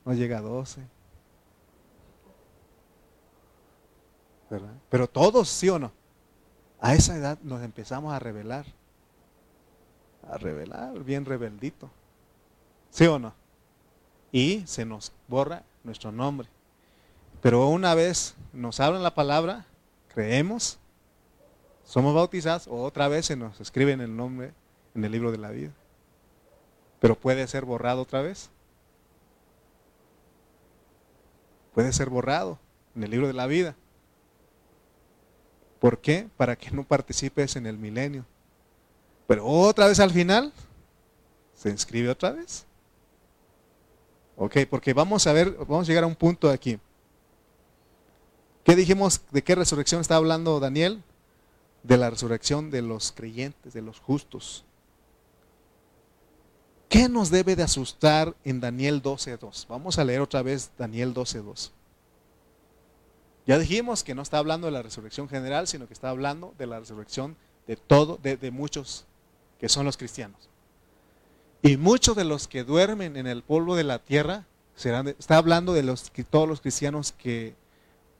[0.05, 0.81] no llega a 12.
[4.51, 4.75] ¿Verdad?
[4.89, 5.93] Pero todos, ¿sí o no?
[6.81, 8.67] A esa edad nos empezamos a rebelar.
[10.29, 11.91] A rebelar, bien rebeldito.
[12.91, 13.41] ¿Sí o no?
[14.33, 16.49] y se nos borra nuestro nombre.
[17.41, 19.67] Pero una vez nos hablan la palabra,
[20.13, 20.79] creemos,
[21.91, 24.53] somos bautizados, o otra vez se nos escribe en el nombre
[24.95, 25.73] en el libro de la vida.
[27.01, 28.49] Pero puede ser borrado otra vez.
[31.75, 32.61] Puede ser borrado
[32.95, 33.75] en el libro de la vida.
[35.81, 36.29] ¿Por qué?
[36.37, 38.25] Para que no participes en el milenio.
[39.27, 40.53] Pero otra vez al final,
[41.55, 42.67] se inscribe otra vez.
[44.37, 46.79] Ok, porque vamos a ver, vamos a llegar a un punto aquí.
[48.63, 49.23] ¿Qué dijimos?
[49.33, 51.03] ¿De qué resurrección está hablando Daniel?
[51.83, 54.65] De la resurrección de los creyentes, de los justos.
[56.91, 59.67] ¿Qué nos debe de asustar en Daniel 12.2?
[59.69, 61.71] Vamos a leer otra vez Daniel 12.2.
[63.47, 66.67] Ya dijimos que no está hablando de la resurrección general, sino que está hablando de
[66.67, 69.07] la resurrección de todo, de, muchos
[69.59, 70.49] que son los cristianos.
[71.63, 75.73] Y muchos de los que duermen en el polvo de la tierra, serán está hablando
[75.73, 77.55] de los, todos los cristianos que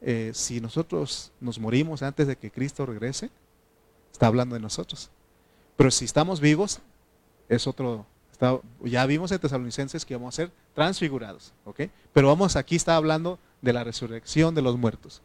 [0.01, 3.31] eh, si nosotros nos morimos antes de que Cristo regrese,
[4.13, 5.11] está hablando de nosotros.
[5.77, 6.81] Pero si estamos vivos,
[7.49, 8.07] es otro,
[8.85, 11.53] ya vimos en Tesalonicenses que vamos a ser transfigurados.
[12.13, 15.23] Pero vamos, aquí está hablando de la resurrección de los muertos.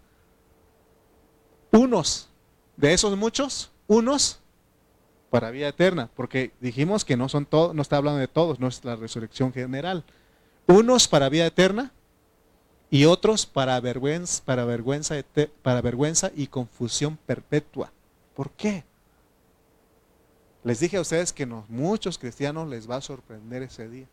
[1.71, 2.29] Unos,
[2.77, 4.39] de esos muchos, unos
[5.29, 8.67] para vida eterna, porque dijimos que no son todos, no está hablando de todos, no
[8.67, 10.05] es la resurrección general.
[10.67, 11.91] Unos para vida eterna
[12.89, 15.15] y otros para vergüenza, para vergüenza,
[15.61, 17.91] para vergüenza y confusión perpetua.
[18.35, 18.83] ¿Por qué?
[20.63, 24.07] Les dije a ustedes que muchos cristianos les va a sorprender ese día.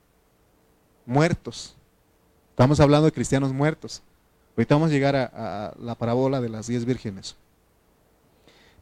[1.06, 1.74] Muertos.
[2.50, 4.02] Estamos hablando de cristianos muertos.
[4.56, 7.36] Ahorita vamos a llegar a, la parábola de las diez vírgenes.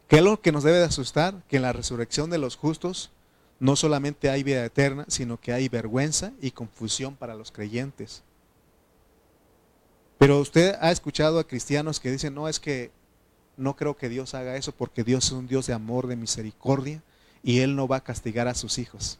[0.08, 1.34] ¿Qué es lo que nos debe de asustar?
[1.48, 3.10] Que en la resurrección de los justos
[3.60, 8.24] no solamente hay vida eterna, sino que hay vergüenza y confusión para los creyentes.
[10.18, 12.90] Pero usted ha escuchado a cristianos que dicen, no, es que
[13.60, 17.02] no creo que Dios haga eso porque Dios es un Dios de amor, de misericordia
[17.42, 19.18] y Él no va a castigar a sus hijos.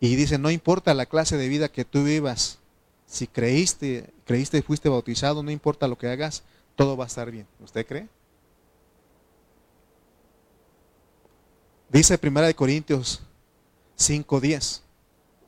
[0.00, 2.58] Y dice, no importa la clase de vida que tú vivas,
[3.06, 6.42] si creíste, creíste y fuiste bautizado, no importa lo que hagas,
[6.74, 7.46] todo va a estar bien.
[7.60, 8.08] ¿Usted cree?
[11.90, 13.20] Dice Primera de Corintios
[13.98, 14.82] 5:10.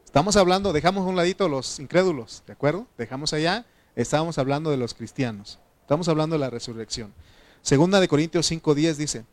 [0.04, 2.86] Estamos hablando, dejamos un ladito los incrédulos, ¿de acuerdo?
[2.98, 3.64] Dejamos allá,
[3.96, 5.58] estábamos hablando de los cristianos.
[5.82, 7.12] Estamos hablando de la resurrección.
[7.60, 9.24] Segunda de Corintios 5:10 dice,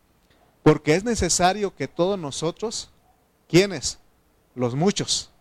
[0.64, 2.90] porque es necesario que todos nosotros,
[3.48, 4.00] ¿quiénes?
[4.56, 5.32] Los muchos,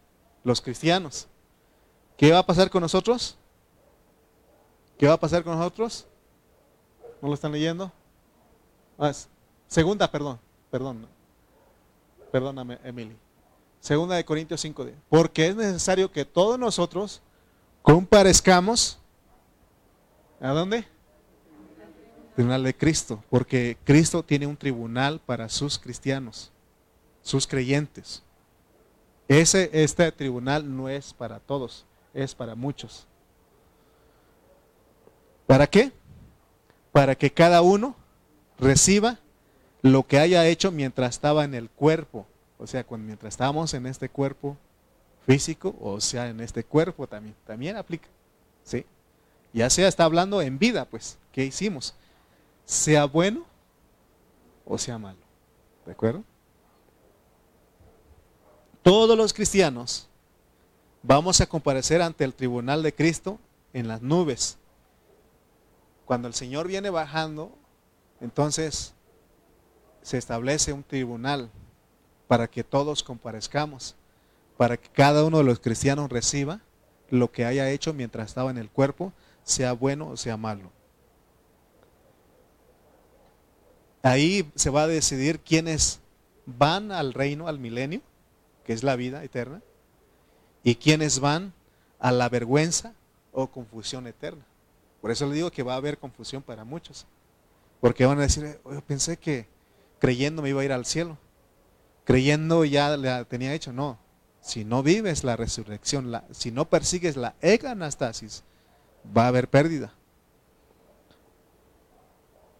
[0.44, 1.26] los cristianos.
[2.16, 3.36] ¿Qué va a pasar con nosotros?
[4.98, 6.06] ¿Qué va a pasar con nosotros?
[7.20, 7.92] ¿No lo están leyendo?
[8.98, 9.12] Ah,
[9.66, 10.38] segunda, perdón,
[10.70, 11.06] perdón.
[12.32, 13.16] Perdóname, Emily.
[13.80, 14.86] Segunda de Corintios 5.
[15.08, 17.22] Porque es necesario que todos nosotros
[17.82, 18.98] comparezcamos.
[20.40, 20.86] ¿A dónde?
[22.38, 26.52] Tribunal de Cristo, porque Cristo tiene un tribunal para sus cristianos,
[27.20, 28.22] sus creyentes.
[29.26, 33.08] Ese, este tribunal no es para todos, es para muchos.
[35.48, 35.90] ¿Para qué?
[36.92, 37.96] Para que cada uno
[38.56, 39.18] reciba
[39.82, 42.24] lo que haya hecho mientras estaba en el cuerpo.
[42.56, 44.56] O sea, cuando, mientras estábamos en este cuerpo
[45.26, 48.06] físico, o sea, en este cuerpo también, también aplica.
[48.62, 48.86] ¿sí?
[49.52, 51.96] Ya sea está hablando en vida, pues, ¿qué hicimos?
[52.68, 53.46] Sea bueno
[54.66, 55.18] o sea malo.
[55.86, 56.22] ¿De acuerdo?
[58.82, 60.06] Todos los cristianos
[61.02, 63.38] vamos a comparecer ante el tribunal de Cristo
[63.72, 64.58] en las nubes.
[66.04, 67.56] Cuando el Señor viene bajando,
[68.20, 68.92] entonces
[70.02, 71.50] se establece un tribunal
[72.26, 73.96] para que todos comparezcamos,
[74.58, 76.60] para que cada uno de los cristianos reciba
[77.08, 80.70] lo que haya hecho mientras estaba en el cuerpo, sea bueno o sea malo.
[84.02, 86.00] Ahí se va a decidir quiénes
[86.46, 88.00] van al reino, al milenio,
[88.64, 89.62] que es la vida eterna,
[90.62, 91.52] y quiénes van
[91.98, 92.94] a la vergüenza
[93.32, 94.44] o confusión eterna.
[95.00, 97.06] Por eso le digo que va a haber confusión para muchos.
[97.80, 99.46] Porque van a decir, yo pensé que
[99.98, 101.16] creyendo me iba a ir al cielo.
[102.04, 103.72] Creyendo ya la tenía hecho.
[103.72, 103.98] No,
[104.40, 108.42] si no vives la resurrección, la, si no persigues la anastasis,
[109.16, 109.92] va a haber pérdida.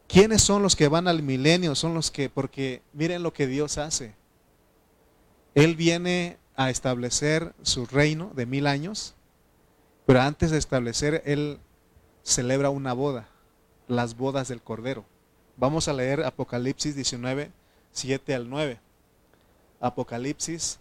[0.09, 1.74] ¿Quiénes son los que van al milenio?
[1.74, 4.14] Son los que, porque miren lo que Dios hace.
[5.54, 9.14] Él viene a establecer su reino de mil años,
[10.06, 11.59] pero antes de establecer, Él
[12.22, 13.28] celebra una boda,
[13.86, 15.04] las bodas del Cordero.
[15.59, 17.52] Vamos a leer Apocalipsis 19,
[17.92, 18.80] 7 al 9.
[19.78, 20.78] Apocalipsis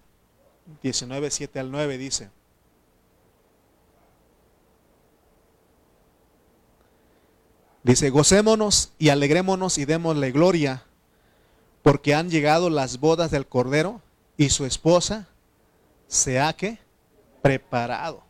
[0.82, 2.30] 19, 7 al 9 dice,
[7.88, 10.83] dice, gocémonos y alegrémonos y démosle gloria,
[11.83, 14.01] porque han llegado las bodas del Cordero
[14.35, 15.27] y su esposa
[16.07, 16.79] se ha que
[17.41, 18.23] preparado.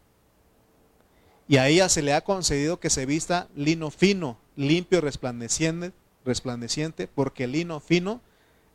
[1.47, 5.91] Y a ella se le ha concedido que se vista lino fino, limpio, resplandeciente,
[6.23, 8.21] resplandeciente, porque el lino fino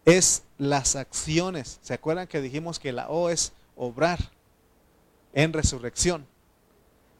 [0.04, 1.78] es las acciones.
[1.82, 4.18] ¿Se acuerdan que dijimos que la O es obrar
[5.32, 6.26] en resurrección?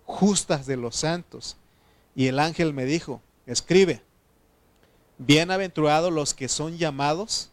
[0.05, 1.57] Justas de los santos.
[2.17, 4.03] Y el ángel me dijo, escribe,
[5.19, 7.51] bienaventurados los que son llamados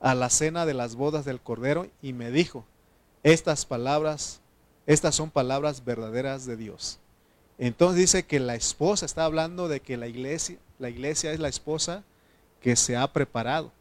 [0.00, 1.88] a la cena de las bodas del Cordero.
[2.02, 2.64] Y me dijo,
[3.22, 4.40] estas palabras,
[4.86, 6.98] estas son palabras verdaderas de Dios.
[7.58, 11.48] Entonces dice que la esposa está hablando de que la iglesia, la iglesia es la
[11.48, 12.04] esposa
[12.60, 13.72] que se ha preparado.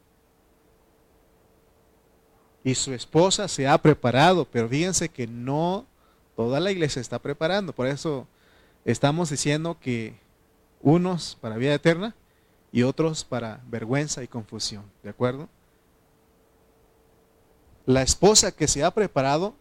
[2.63, 5.85] Y su esposa se ha preparado, pero fíjense que no
[6.35, 7.73] toda la iglesia está preparando.
[7.73, 8.27] Por eso
[8.83, 10.15] estamos diciendo que
[10.81, 12.15] unos para vida eterna
[12.71, 14.83] y otros para vergüenza y confusión.
[15.03, 15.49] ¿De acuerdo?
[17.85, 19.55] La esposa que se ha preparado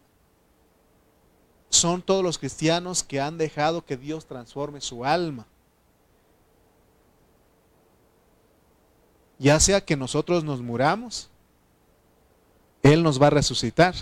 [1.69, 5.45] son todos los cristianos que han dejado que Dios transforme su alma.
[9.39, 11.29] Ya sea que nosotros nos muramos,
[12.81, 13.95] Él nos va a resucitar.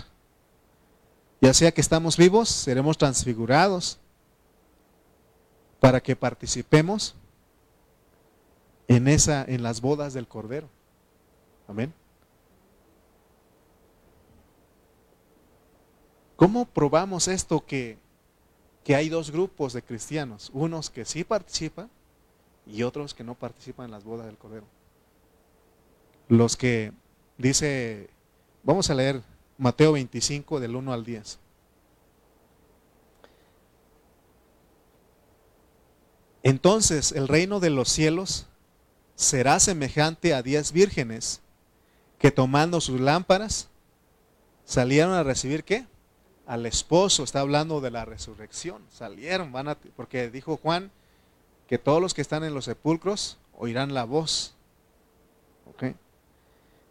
[1.40, 3.98] Ya sea que estamos vivos, seremos transfigurados
[5.86, 7.14] para que participemos
[8.88, 10.68] en esa en las bodas del Cordero.
[11.68, 11.94] Amén.
[16.34, 17.98] ¿Cómo probamos esto que,
[18.88, 20.50] hay dos grupos de cristianos?
[20.52, 21.88] Unos que sí participan
[22.66, 24.66] y otros que no participan en las bodas del Cordero.
[26.26, 26.90] Los que
[27.38, 28.10] dice,
[28.64, 29.22] vamos a leer
[29.56, 31.45] Mateo 25 del 1 al 10.
[36.48, 38.46] Entonces el reino de los cielos
[39.16, 41.40] será semejante a diez vírgenes
[42.20, 43.66] que tomando sus lámparas
[44.64, 45.86] salieron a recibir qué?
[46.46, 48.80] al esposo, está hablando de la resurrección.
[48.92, 50.92] Salieron, van a, porque dijo Juan
[51.66, 54.54] que todos los que están en los sepulcros oirán la voz.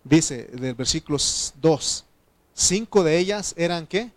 [0.03, 1.17] Dice del versículo
[1.61, 2.05] 2,
[2.53, 4.11] cinco de ellas eran qué?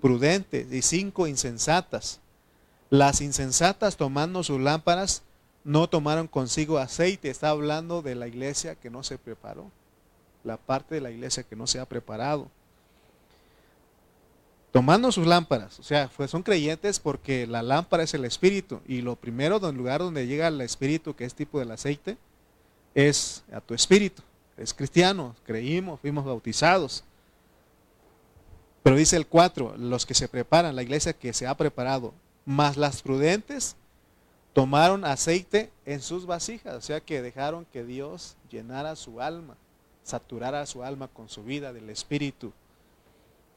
[0.00, 2.20] Prudentes y cinco insensatas.
[2.90, 5.22] Las insensatas tomando sus lámparas
[5.64, 7.30] no tomaron consigo aceite.
[7.30, 9.70] Está hablando de la iglesia que no se preparó.
[10.44, 12.48] La parte de la iglesia que no se ha preparado
[14.74, 15.78] tomando sus lámparas.
[15.78, 18.80] O sea, pues son creyentes porque la lámpara es el espíritu.
[18.88, 22.16] Y lo primero, el lugar donde llega el espíritu, que es tipo del aceite,
[22.92, 24.24] es a tu espíritu.
[24.56, 27.04] Es cristiano, creímos, fuimos bautizados.
[28.82, 32.12] Pero dice el 4, los que se preparan, la iglesia que se ha preparado,
[32.44, 33.76] más las prudentes,
[34.52, 36.74] tomaron aceite en sus vasijas.
[36.76, 39.56] O sea que dejaron que Dios llenara su alma,
[40.02, 42.52] saturara su alma con su vida del espíritu.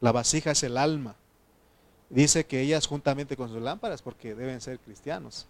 [0.02, 1.16] La vasija es el alma.
[2.10, 5.48] Dice que ellas juntamente con sus lámparas, porque deben ser cristianos.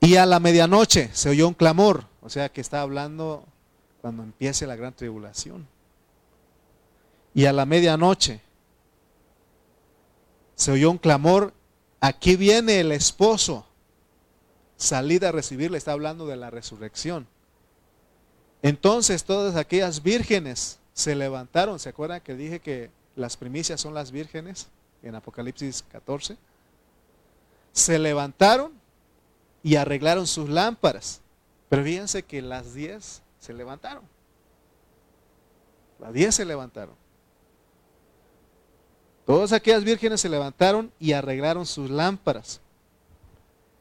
[0.00, 3.44] Y a la medianoche se oyó un clamor, o sea que está hablando
[4.00, 5.66] cuando empiece la gran tribulación.
[7.34, 8.40] Y a la medianoche
[10.54, 11.52] se oyó un clamor,
[12.00, 13.66] aquí viene el esposo,
[14.76, 17.26] salida a recibirle, está hablando de la resurrección.
[18.62, 21.78] Entonces todas aquellas vírgenes se levantaron.
[21.78, 24.68] ¿Se acuerdan que dije que las primicias son las vírgenes
[25.02, 26.36] en Apocalipsis 14?
[27.72, 28.72] Se levantaron
[29.62, 31.20] y arreglaron sus lámparas.
[31.68, 34.02] Pero fíjense que las diez se levantaron.
[35.98, 36.99] Las diez se levantaron.
[39.30, 42.60] Todas aquellas vírgenes se levantaron y arreglaron sus lámparas.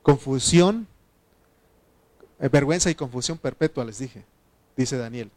[0.03, 0.87] Confusión,
[2.39, 4.23] eh, vergüenza y confusión perpetua, les dije,
[4.77, 5.31] dice Daniel.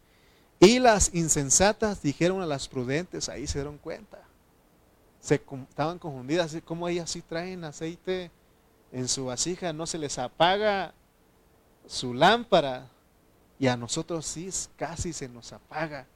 [0.60, 4.18] Y las insensatas dijeron a las prudentes, ahí se dieron cuenta.
[5.18, 8.30] Se, estaban confundidas, como ellas sí traen aceite
[8.92, 10.92] en su vasija, no se les apaga
[11.86, 12.86] su lámpara
[13.58, 16.06] y a nosotros sí casi se nos apaga.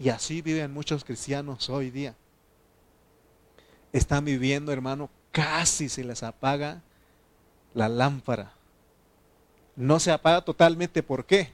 [0.00, 2.16] Y así viven muchos cristianos hoy día.
[3.92, 6.82] Están viviendo, hermano, casi se les apaga
[7.74, 8.54] la lámpara.
[9.76, 11.52] No se apaga totalmente, ¿por qué?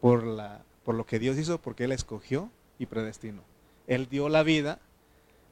[0.00, 3.42] por, la, por lo que Dios hizo, porque Él escogió y predestinó.
[3.86, 4.78] Él dio la vida.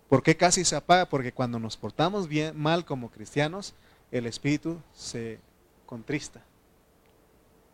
[0.09, 1.07] ¿Por qué casi se apaga?
[1.07, 3.75] Porque cuando nos portamos bien, mal como cristianos,
[4.11, 5.41] el espíritu se
[5.87, 6.41] contrista.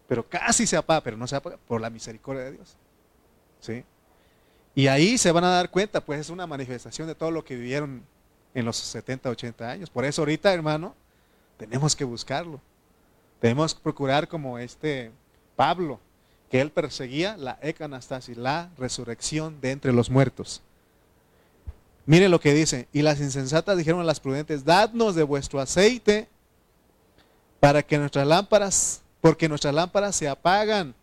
[0.09, 2.77] Pero casi se apaga, pero no se apaga por la misericordia de Dios.
[3.61, 3.85] ¿Sí?
[4.75, 7.57] Y ahí se van a dar cuenta, pues es una manifestación de todo lo que
[7.57, 8.03] vivieron
[8.55, 9.91] en los 70, 80 años.
[9.91, 10.95] Por eso ahorita, hermano,
[11.57, 12.61] tenemos que buscarlo.
[13.41, 15.11] Tenemos que procurar como este
[15.57, 16.01] Pablo,
[16.51, 20.63] que él perseguía la ecanastasis, la resurrección de entre los muertos.
[22.07, 26.29] Mire lo que dice, y las insensatas dijeron a las prudentes, dadnos de vuestro aceite
[27.61, 30.95] para que nuestras lámparas, porque nuestras lámparas se apagan.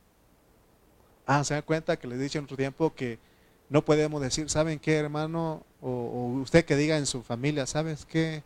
[1.27, 3.19] Ah, se dan cuenta que les dicho en otro tiempo que
[3.69, 5.63] no podemos decir, ¿saben qué, hermano?
[5.81, 8.43] O, usted que diga en su familia, ¿sabes qué?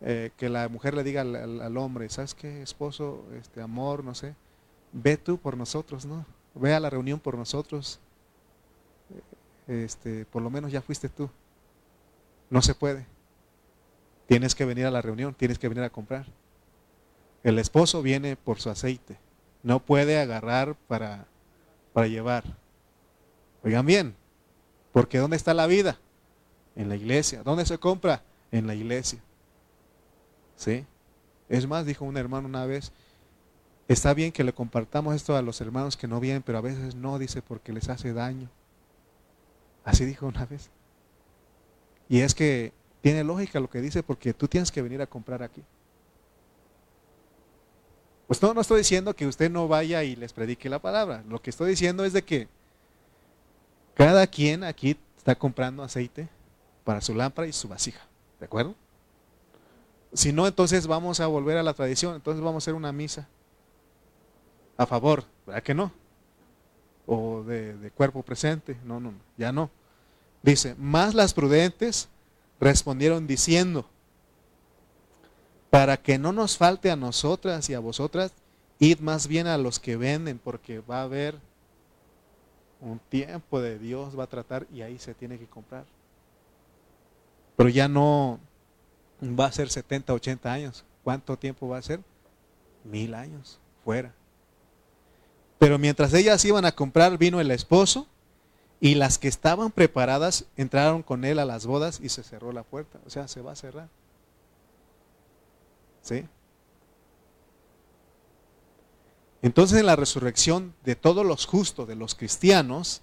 [0.00, 4.34] Eh, que la mujer le diga al, hombre, ¿sabes qué, esposo, este amor, no sé?
[4.92, 6.24] Ve tú por nosotros, ¿no?
[6.54, 8.00] Ve a la reunión por nosotros.
[9.66, 11.28] Este, por lo menos ya fuiste tú.
[12.48, 13.04] No se puede.
[14.26, 16.24] Tienes que venir a la reunión, tienes que venir a comprar.
[17.42, 19.18] El esposo viene por su aceite.
[19.62, 21.26] No puede agarrar para,
[21.92, 22.44] para llevar.
[23.62, 24.14] Oigan bien,
[24.92, 25.98] porque ¿dónde está la vida?
[26.76, 27.42] En la iglesia.
[27.42, 28.22] ¿Dónde se compra?
[28.50, 29.20] En la iglesia.
[30.56, 30.86] ¿Sí?
[31.48, 32.92] Es más, dijo un hermano una vez,
[33.88, 36.94] está bien que le compartamos esto a los hermanos que no vienen, pero a veces
[36.94, 38.48] no, dice, porque les hace daño.
[39.84, 40.70] Así dijo una vez.
[42.08, 45.42] Y es que tiene lógica lo que dice, porque tú tienes que venir a comprar
[45.42, 45.62] aquí.
[48.28, 51.24] Pues no, no estoy diciendo que usted no vaya y les predique la palabra.
[51.26, 52.46] Lo que estoy diciendo es de que
[53.94, 56.28] cada quien aquí está comprando aceite
[56.84, 58.02] para su lámpara y su vasija.
[58.38, 58.74] ¿De acuerdo?
[60.12, 62.16] Si no, entonces vamos a volver a la tradición.
[62.16, 63.26] Entonces vamos a hacer una misa
[64.76, 65.24] a favor.
[65.46, 65.90] ¿Verdad que no?
[67.06, 68.76] O de, de cuerpo presente.
[68.84, 69.70] No, no, no, ya no.
[70.42, 72.10] Dice, más las prudentes
[72.60, 73.88] respondieron diciendo,
[75.70, 78.32] para que no nos falte a nosotras y a vosotras,
[78.78, 81.36] id más bien a los que venden, porque va a haber
[82.80, 85.84] un tiempo de Dios, va a tratar y ahí se tiene que comprar.
[87.56, 88.38] Pero ya no
[89.22, 90.84] va a ser 70, 80 años.
[91.02, 92.00] ¿Cuánto tiempo va a ser?
[92.84, 94.14] Mil años, fuera.
[95.58, 98.06] Pero mientras ellas iban a comprar, vino el esposo
[98.80, 102.62] y las que estaban preparadas entraron con él a las bodas y se cerró la
[102.62, 103.00] puerta.
[103.06, 103.88] O sea, se va a cerrar.
[109.42, 113.02] Entonces en la resurrección de todos los justos, de los cristianos,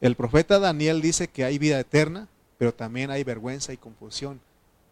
[0.00, 2.28] el profeta Daniel dice que hay vida eterna,
[2.58, 4.40] pero también hay vergüenza y confusión.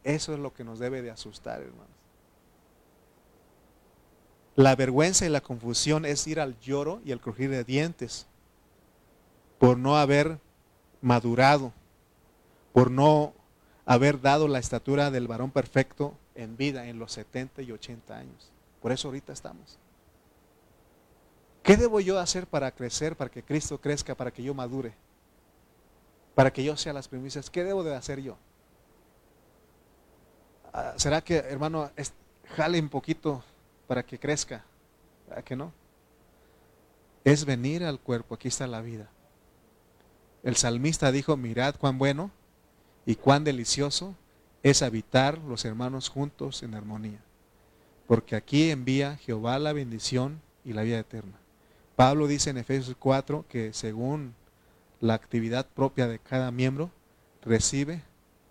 [0.02, 1.88] Eso es lo que nos debe de asustar, hermanos.
[4.56, 8.26] La vergüenza y la confusión es ir al lloro y al crujir de dientes
[9.58, 10.38] por no haber
[11.00, 11.72] madurado,
[12.72, 13.32] por no
[13.86, 18.50] haber dado la estatura del varón perfecto en vida en los 70 y 80 años.
[18.80, 19.78] Por eso ahorita estamos.
[21.62, 24.94] ¿Qué debo yo hacer para crecer, para que Cristo crezca, para que yo madure?
[26.34, 27.50] Para que yo sea las primicias.
[27.50, 28.36] ¿Qué debo de hacer yo?
[30.72, 31.90] Ah, ¿Será que, hermano,
[32.56, 33.44] jale un poquito
[33.86, 34.64] para que crezca?
[35.28, 35.72] ¿Verdad que no?
[37.24, 39.10] Es venir al cuerpo, aquí está la vida.
[40.42, 42.30] El salmista dijo, mirad cuán bueno
[43.04, 44.14] y cuán delicioso
[44.62, 47.20] es habitar los hermanos juntos en armonía.
[48.06, 51.38] Porque aquí envía Jehová la bendición y la vida eterna.
[51.96, 54.34] Pablo dice en Efesios 4 que según
[55.00, 56.90] la actividad propia de cada miembro,
[57.42, 58.02] recibe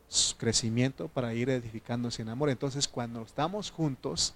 [0.07, 2.49] su crecimiento para ir edificándose en amor.
[2.49, 4.33] Entonces cuando estamos juntos,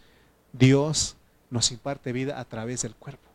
[0.52, 1.16] Dios
[1.50, 3.30] nos imparte vida a través del cuerpo.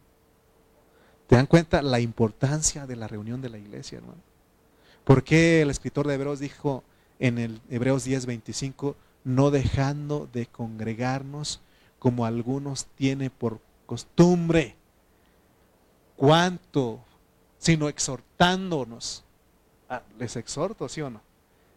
[1.27, 4.23] ¿Te dan cuenta la importancia de la reunión de la iglesia, hermano?
[5.05, 6.85] ¿Por qué el escritor de Hebreos dijo
[7.19, 8.95] en el Hebreos 10:25,
[9.25, 11.61] no dejando de congregarnos
[11.99, 14.77] como algunos tienen por costumbre?
[16.17, 17.01] ¿Cuánto?
[17.59, 19.25] Sino exhortándonos.
[19.89, 21.21] Ah, les exhorto, ¿sí o no?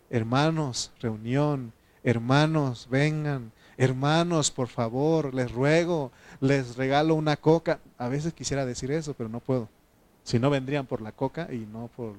[0.10, 1.74] Hermanos, reunión,
[2.04, 7.80] hermanos, vengan, hermanos, por favor, les ruego, les regalo una coca.
[7.98, 9.70] A veces quisiera decir eso, pero no puedo.
[10.24, 12.16] Si no, vendrían por la coca y no por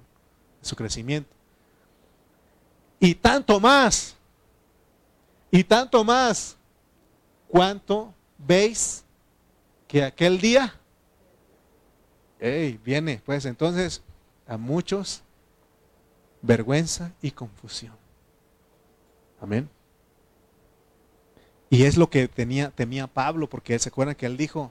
[0.61, 1.42] su crecimiento.
[3.05, 4.15] Y tanto más,
[5.51, 6.57] y tanto más,
[7.49, 9.03] cuánto veis
[9.89, 10.73] que aquel día,
[12.39, 14.05] hey, viene, pues entonces
[14.47, 15.25] a muchos
[16.43, 17.97] vergüenza y confusión.
[19.41, 19.69] Amén.
[21.71, 24.71] Y es lo que tenía, temía Pablo, porque se acuerdan que él dijo,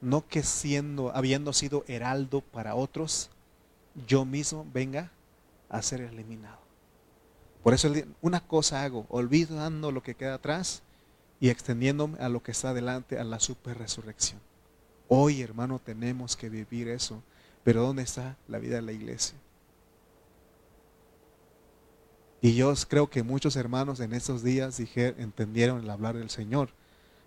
[0.00, 3.28] no que siendo, habiendo sido heraldo para otros,
[4.06, 5.10] yo mismo venga
[5.68, 6.67] a ser eliminado.
[7.68, 7.92] Por eso
[8.22, 10.80] una cosa hago, olvidando lo que queda atrás
[11.38, 14.40] y extendiéndome a lo que está delante, a la super resurrección.
[15.06, 17.22] Hoy, hermano, tenemos que vivir eso.
[17.64, 19.36] Pero ¿dónde está la vida de la iglesia?
[22.40, 26.70] Y yo creo que muchos hermanos en estos días dijeron, entendieron el hablar del Señor,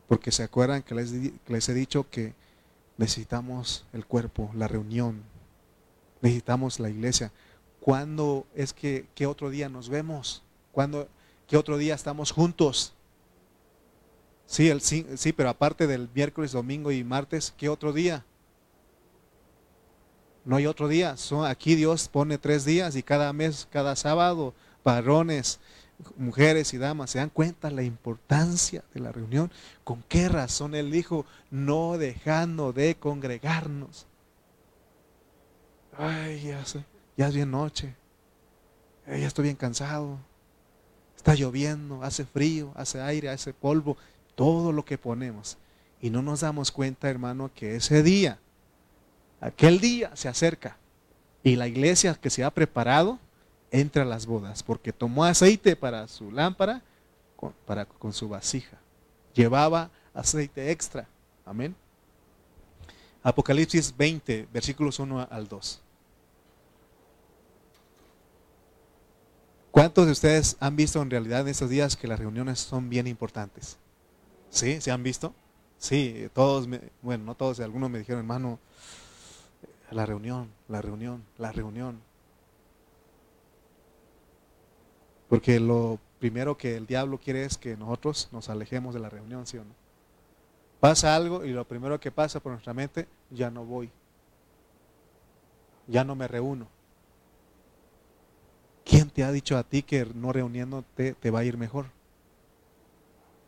[0.08, 2.34] porque se acuerdan que les he dicho que
[2.98, 5.22] necesitamos el cuerpo, la reunión,
[6.20, 7.32] necesitamos la iglesia.
[7.82, 10.44] ¿Cuándo es que qué otro día nos vemos?
[10.72, 11.10] ¿Cuándo,
[11.48, 12.94] qué otro día estamos juntos?
[14.46, 18.24] Sí, el, sí, pero aparte del miércoles, domingo y martes, ¿qué otro día?
[20.46, 21.18] No hay otro día.
[21.18, 24.54] Son, aquí Dios pone tres días y cada mes, cada sábado,
[24.84, 25.60] varones,
[26.18, 29.52] mujeres y damas, se dan cuenta la importancia de la reunión.
[29.84, 34.06] ¿Con qué razón Él dijo, no dejando de congregarnos?
[35.98, 36.64] Ay, ya,
[37.22, 37.96] ya es bien noche.
[39.08, 40.18] ya estoy bien cansado.
[41.16, 43.96] Está lloviendo, hace frío, hace aire, hace polvo,
[44.36, 45.58] todo lo que ponemos.
[46.02, 48.40] Y no nos damos cuenta, hermano, que ese día
[49.42, 50.78] Aquel día se acerca
[51.44, 53.18] y la iglesia que se ha preparado
[53.72, 56.84] entra a las bodas porque tomó aceite para su lámpara
[57.36, 58.78] con, para, con su vasija.
[59.34, 61.08] Llevaba aceite extra.
[61.44, 61.76] Amén.
[63.24, 65.82] Apocalipsis 20, versículos 1 al 2.
[69.72, 73.08] ¿Cuántos de ustedes han visto en realidad en estos días que las reuniones son bien
[73.08, 73.78] importantes?
[74.50, 74.82] ¿Sí?
[74.82, 75.34] ¿Se han visto?
[75.78, 76.68] Sí, todos,
[77.02, 78.60] bueno, no todos, algunos me dijeron, hermano,
[79.90, 82.02] la reunión, la reunión, la reunión.
[85.30, 89.48] Porque lo primero que el diablo quiere es que nosotros nos alejemos de la reunión,
[89.48, 89.74] ¿sí o no?
[90.82, 93.90] Pasa algo y lo primero que pasa por nuestra mente, ya no voy.
[95.88, 96.68] Ya no me reúno.
[99.14, 101.88] ¿Quién te ha dicho a ti que no reuniéndote te va a ir mejor?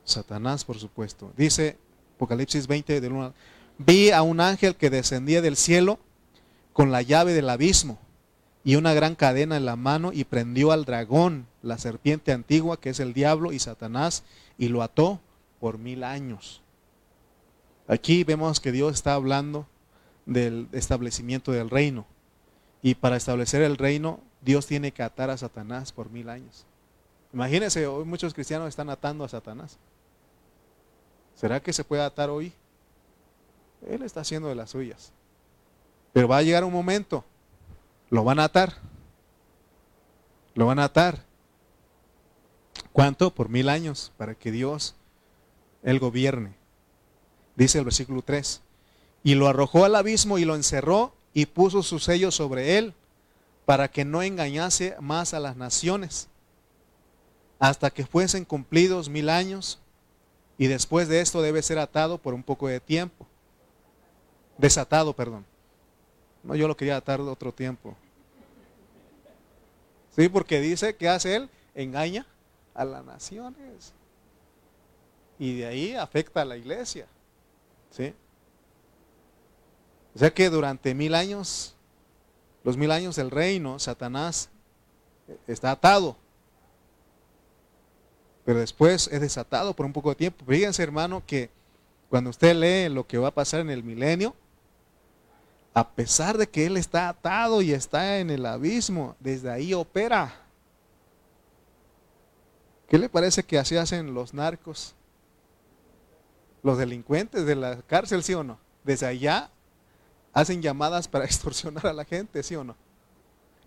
[0.03, 1.31] Satanás, por supuesto.
[1.37, 1.77] Dice
[2.15, 3.33] Apocalipsis 20, de 1
[3.77, 5.99] Vi a un ángel que descendía del cielo
[6.73, 7.97] con la llave del abismo
[8.65, 12.89] y una gran cadena en la mano y prendió al dragón, la serpiente antigua que
[12.89, 14.23] es el diablo y Satanás,
[14.57, 15.21] y lo ató
[15.61, 16.61] por mil años.
[17.87, 19.65] Aquí vemos que Dios está hablando
[20.25, 22.05] del establecimiento del reino.
[22.81, 26.65] Y para establecer el reino, Dios tiene que atar a Satanás por mil años.
[27.31, 29.77] Imagínense, hoy muchos cristianos están atando a Satanás.
[31.35, 32.53] ¿Será que se puede atar hoy?
[33.87, 35.11] Él está haciendo de las suyas.
[36.11, 37.23] Pero va a llegar un momento,
[38.09, 38.73] lo van a atar.
[40.55, 41.23] Lo van a atar.
[42.91, 43.33] ¿Cuánto?
[43.33, 44.93] Por mil años, para que Dios,
[45.81, 46.53] Él gobierne.
[47.55, 48.61] Dice el versículo 3.
[49.23, 52.93] Y lo arrojó al abismo y lo encerró y puso su sello sobre él
[53.65, 56.27] para que no engañase más a las naciones,
[57.59, 59.79] hasta que fuesen cumplidos mil años,
[60.57, 63.25] y después de esto debe ser atado por un poco de tiempo.
[64.57, 65.45] Desatado, perdón.
[66.43, 67.95] No, yo lo quería atar otro tiempo.
[70.15, 72.25] Sí, porque dice que hace él, engaña
[72.75, 73.93] a las naciones.
[75.39, 77.07] Y de ahí afecta a la iglesia.
[77.89, 78.13] ¿Sí?
[80.15, 81.75] O sea que durante mil años,
[82.63, 84.49] los mil años del reino, Satanás
[85.47, 86.15] está atado.
[88.45, 90.45] Pero después es desatado por un poco de tiempo.
[90.45, 91.49] Fíjense, hermano, que
[92.09, 94.35] cuando usted lee lo que va a pasar en el milenio,
[95.73, 100.33] a pesar de que él está atado y está en el abismo, desde ahí opera.
[102.87, 104.93] ¿Qué le parece que así hacen los narcos?
[106.61, 108.59] Los delincuentes de la cárcel, ¿sí o no?
[108.83, 109.49] Desde allá
[110.33, 112.75] hacen llamadas para extorsionar a la gente, ¿sí o no?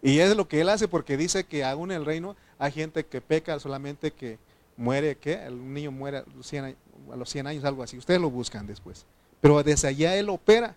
[0.02, 3.06] Y es lo que él hace porque dice que aún en el reino hay gente
[3.06, 4.38] que peca solamente que
[4.76, 5.44] muere, ¿qué?
[5.46, 6.76] El niño muere a los 100,
[7.12, 7.96] a los 100 años, algo así.
[7.96, 9.06] Ustedes lo buscan después.
[9.40, 10.76] Pero desde allá él opera.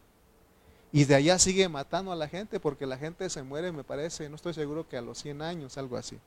[0.92, 4.28] Y de allá sigue matando a la gente porque la gente se muere, me parece,
[4.28, 6.18] no estoy seguro que a los 100 años, algo así.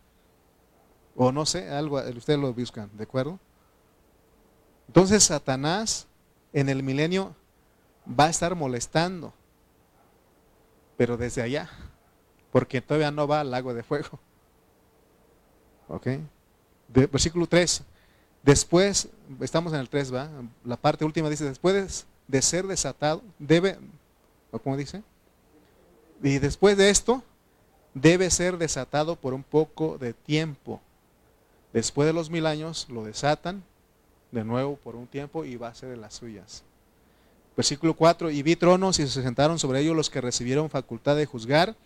[1.17, 3.41] O no sé, algo, ustedes lo buscan, ¿de acuerdo?
[4.87, 6.07] Entonces Satanás
[6.53, 7.35] en el milenio
[8.09, 9.33] va a estar molestando,
[11.03, 11.69] pero desde allá,
[12.53, 14.21] porque todavía no va al lago de fuego.
[15.89, 16.07] ¿Ok?
[16.87, 17.83] versículo 3.
[18.45, 19.09] Después,
[19.41, 20.31] estamos en el 3, ¿va?
[20.65, 23.79] La parte última dice, después de ser desatado, debe,
[24.53, 25.03] ¿O cómo dice?
[26.23, 27.25] Y después de esto,
[27.95, 30.81] debe ser desatado por un poco de tiempo.
[31.73, 33.65] Después de los mil años, lo desatan
[34.31, 36.63] de nuevo por un tiempo y va a ser de las suyas.
[37.57, 41.27] Versículo 4, y vi tronos y se sentaron sobre ellos los que recibieron facultad de
[41.27, 41.77] juzgar,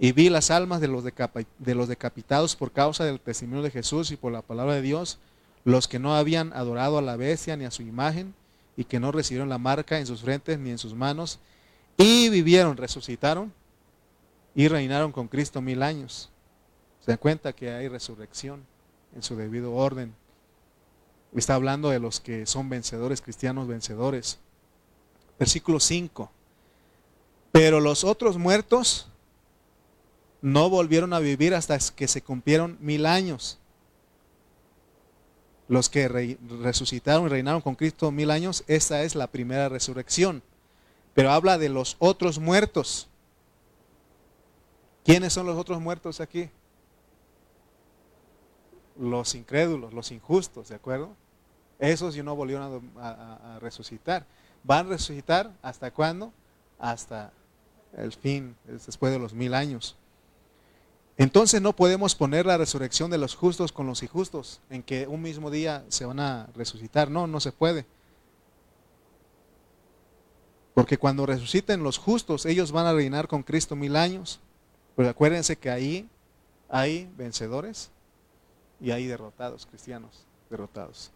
[0.00, 4.10] y vi las almas de los, de los decapitados por causa del testimonio de Jesús
[4.10, 5.18] y por la palabra de Dios,
[5.64, 8.34] los que no habían adorado a la bestia ni a su imagen,
[8.76, 11.40] y que no recibieron la marca en sus frentes ni en sus manos,
[11.96, 13.52] y vivieron, resucitaron
[14.54, 16.30] y reinaron con Cristo mil años.
[17.04, 18.64] Se da cuenta que hay resurrección
[19.14, 20.14] en su debido orden.
[21.34, 24.38] Está hablando de los que son vencedores, cristianos vencedores.
[25.38, 26.30] Versículo 5.
[27.52, 29.08] Pero los otros muertos
[30.42, 33.58] no volvieron a vivir hasta que se cumplieron mil años.
[35.68, 40.42] Los que resucitaron y reinaron con Cristo mil años, esa es la primera resurrección.
[41.14, 43.08] Pero habla de los otros muertos.
[45.04, 46.50] ¿Quiénes son los otros muertos aquí?
[48.98, 51.10] los incrédulos, los injustos, ¿de acuerdo?
[51.78, 54.26] Esos ya no volvieron a, resucitar.
[54.64, 56.32] ¿Van a resucitar hasta cuándo?
[56.78, 57.32] Hasta
[57.96, 59.96] el fin, después de los mil años.
[61.16, 65.20] Entonces no podemos poner la resurrección de los justos con los injustos, en que un
[65.20, 67.10] mismo día se van a resucitar.
[67.10, 67.86] No, no se puede.
[70.74, 74.38] Porque cuando resuciten los justos, ellos van a reinar con Cristo mil años.
[74.94, 76.08] Pero acuérdense que ahí
[76.68, 77.90] hay vencedores
[78.80, 81.10] y hay derrotados, cristianos, derrotados.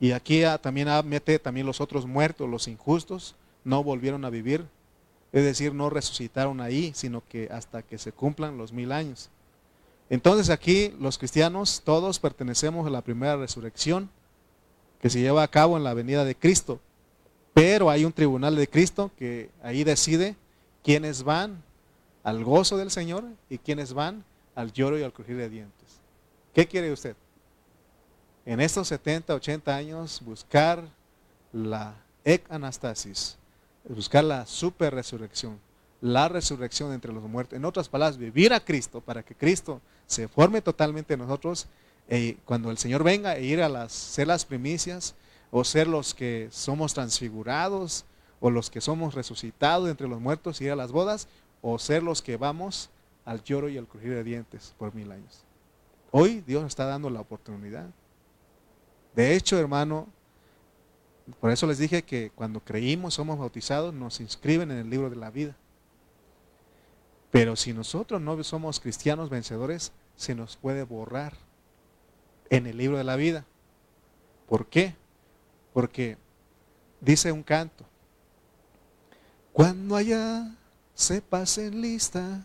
[0.00, 4.66] Y aquí también mete también los otros muertos, los injustos, no volvieron a vivir,
[5.32, 9.28] es decir, no resucitaron ahí, sino que hasta que se cumplan los mil años.
[10.08, 14.10] Entonces aquí los cristianos todos pertenecemos a la primera resurrección
[15.00, 16.80] que se lleva a cabo en la venida de Cristo.
[17.52, 20.34] Pero hay un tribunal de Cristo que ahí decide
[20.82, 21.62] quiénes van
[22.22, 24.24] al gozo del Señor y quiénes van
[24.54, 26.00] al lloro y al crujir de dientes.
[26.54, 27.16] ¿Qué quiere usted?
[28.46, 30.82] En estos 70, 80 años buscar
[31.52, 33.36] la ec anastasis,
[33.88, 35.58] buscar la super resurrección,
[36.00, 37.56] la resurrección entre los muertos.
[37.56, 41.66] En otras palabras, vivir a Cristo para que Cristo se forme totalmente en nosotros.
[42.08, 45.14] Y cuando el Señor venga e ir a las, ser las primicias
[45.50, 48.04] o ser los que somos transfigurados
[48.40, 51.28] o los que somos resucitados entre los muertos y ir a las bodas
[51.62, 52.90] o ser los que vamos
[53.24, 55.44] al lloro y al crujir de dientes por mil años.
[56.10, 57.86] Hoy Dios está dando la oportunidad.
[59.14, 60.08] De hecho, hermano,
[61.40, 65.16] por eso les dije que cuando creímos, somos bautizados, nos inscriben en el libro de
[65.16, 65.56] la vida.
[67.30, 71.34] Pero si nosotros no somos cristianos vencedores, se nos puede borrar
[72.50, 73.44] en el libro de la vida.
[74.48, 74.96] ¿Por qué?
[75.72, 76.18] Porque
[77.00, 77.84] dice un canto,
[79.52, 80.54] cuando allá
[80.94, 82.44] se pasen lista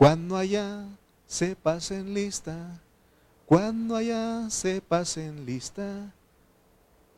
[0.00, 0.86] cuando allá
[1.26, 2.80] se pasen lista,
[3.50, 6.14] cuando allá se pasen lista,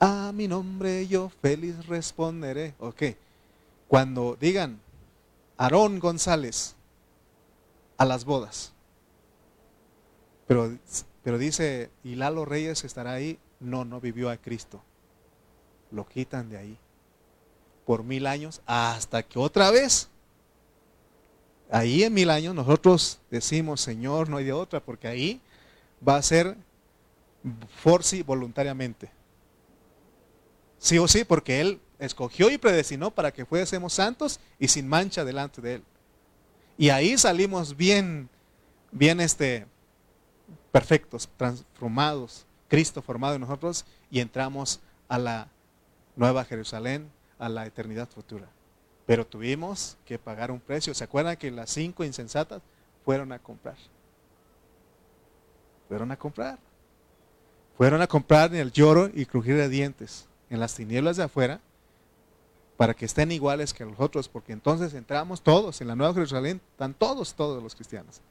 [0.00, 2.74] a mi nombre yo feliz responderé.
[2.78, 3.02] Ok,
[3.86, 4.80] cuando digan
[5.58, 6.74] Aarón González
[7.98, 8.72] a las bodas,
[10.46, 10.74] pero,
[11.22, 14.80] pero dice, y Lalo Reyes estará ahí, no, no vivió a Cristo.
[15.90, 16.78] Lo quitan de ahí
[17.84, 20.08] por mil años hasta que otra vez
[21.70, 25.40] Ahí en mil años nosotros decimos, Señor, no hay de otra, porque ahí
[26.06, 26.56] va a ser
[27.82, 29.10] forci voluntariamente.
[30.78, 35.24] Sí o sí, porque Él escogió y predestinó para que fuésemos santos y sin mancha
[35.24, 35.84] delante de Él.
[36.76, 38.28] Y ahí salimos bien,
[38.90, 39.66] bien este,
[40.72, 45.48] perfectos, transformados, Cristo formado en nosotros y entramos a la
[46.16, 48.48] nueva Jerusalén, a la eternidad futura.
[49.06, 50.94] Pero tuvimos que pagar un precio.
[50.94, 52.62] ¿Se acuerdan que las cinco insensatas
[53.04, 53.76] fueron a comprar?
[55.92, 56.58] Fueron a comprar.
[57.76, 61.60] Fueron a comprar en el lloro y crujir de dientes, en las tinieblas de afuera,
[62.78, 66.62] para que estén iguales que los otros, porque entonces entramos todos en la Nueva Jerusalén,
[66.70, 68.22] están todos, todos los cristianos.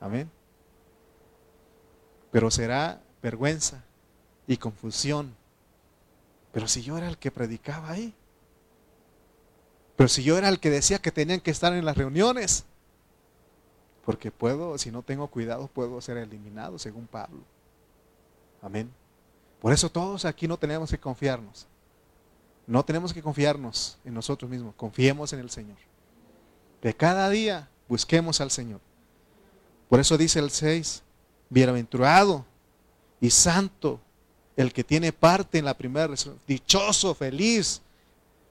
[0.00, 0.28] Amén.
[2.32, 3.84] Pero será vergüenza
[4.48, 5.36] y confusión.
[6.50, 8.12] Pero si yo era el que predicaba ahí,
[9.94, 12.64] pero si yo era el que decía que tenían que estar en las reuniones,
[14.10, 17.42] porque puedo, si no tengo cuidado, puedo ser eliminado, según Pablo.
[18.60, 18.90] Amén.
[19.60, 21.68] Por eso todos aquí no tenemos que confiarnos.
[22.66, 25.76] No tenemos que confiarnos en nosotros mismos, confiemos en el Señor.
[26.82, 28.80] De cada día busquemos al Señor.
[29.88, 31.04] Por eso dice el 6,
[31.48, 32.44] bienaventurado
[33.20, 34.00] y santo
[34.56, 37.80] el que tiene parte en la primera resurrección, dichoso, feliz,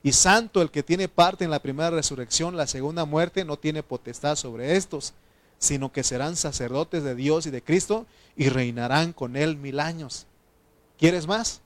[0.04, 3.84] y santo el que tiene parte en la primera resurrección, la segunda muerte no tiene
[3.84, 5.14] potestad sobre estos,
[5.60, 10.26] sino que serán sacerdotes de Dios y de Cristo y reinarán con él mil años.
[10.98, 11.62] ¿Quieres más?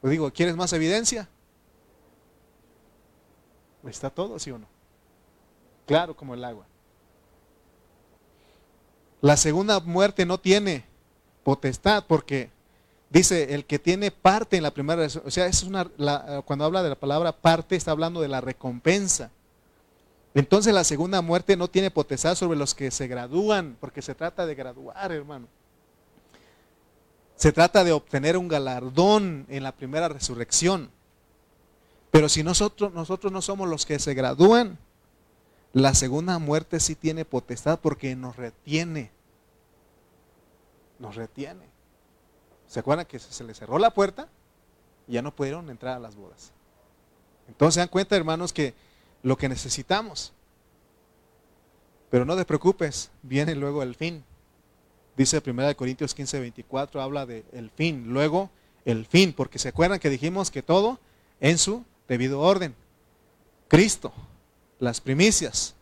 [0.00, 1.28] Pues digo, ¿quieres más evidencia?
[3.86, 4.66] ¿Está todo, sí o no?
[5.86, 6.66] Claro como el agua.
[9.20, 10.84] La segunda muerte no tiene
[11.44, 12.50] potestad porque
[13.10, 15.86] Dice, el que tiene parte en la primera, o sea, es una,
[16.44, 19.30] cuando habla de la palabra parte, está hablando de la recompensa.
[20.34, 24.46] Entonces la segunda muerte no tiene potestad sobre los que se gradúan, porque se trata
[24.46, 25.48] de graduar, hermano.
[27.36, 30.90] Se trata de obtener un galardón en la primera resurrección.
[32.10, 34.78] Pero si nosotros, nosotros no somos los que se gradúan,
[35.72, 39.10] la segunda muerte sí tiene potestad porque nos retiene.
[40.98, 41.66] Nos retiene.
[42.66, 44.28] ¿Se acuerdan que se le cerró la puerta?
[45.06, 46.52] Y ya no pudieron entrar a las bodas.
[47.46, 48.74] Entonces se dan cuenta, hermanos, que
[49.22, 50.32] lo que necesitamos.
[52.10, 54.24] Pero no te preocupes, viene luego el fin.
[55.16, 58.04] Dice 1 Corintios 15, 24, habla de el fin.
[58.08, 58.50] Luego
[58.84, 60.98] el fin, porque se acuerdan que dijimos que todo
[61.40, 62.74] en su debido orden.
[63.68, 64.12] Cristo,
[64.78, 65.74] las primicias,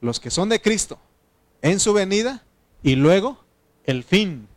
[0.00, 0.98] los que son de Cristo,
[1.62, 2.44] en su venida
[2.82, 3.38] y luego
[3.84, 4.48] el fin.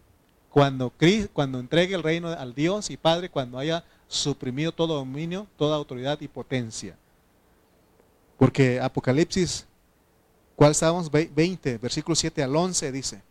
[0.49, 0.93] Cuando,
[1.33, 6.19] cuando entregue el reino al Dios y Padre, cuando haya suprimido todo dominio, toda autoridad
[6.21, 6.97] y potencia.
[8.37, 9.65] Porque Apocalipsis,
[10.55, 11.09] ¿cuál estábamos?
[11.11, 13.21] 20, versículo 7 al 11 dice.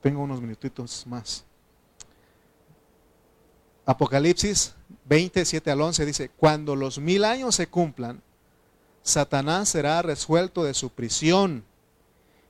[0.00, 1.44] Tengo unos minutitos más.
[3.84, 4.74] Apocalipsis
[5.06, 8.22] 27 al 11 dice, cuando los mil años se cumplan,
[9.02, 11.64] Satanás será resuelto de su prisión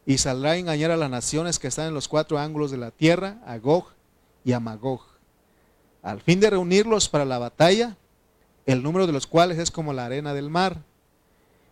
[0.04, 2.90] y saldrá a engañar a las naciones que están en los cuatro ángulos de la
[2.90, 3.86] tierra, a Gog
[4.44, 5.02] y a Magog,
[6.02, 7.96] al fin de reunirlos para la batalla,
[8.66, 10.82] el número de los cuales es como la arena del mar.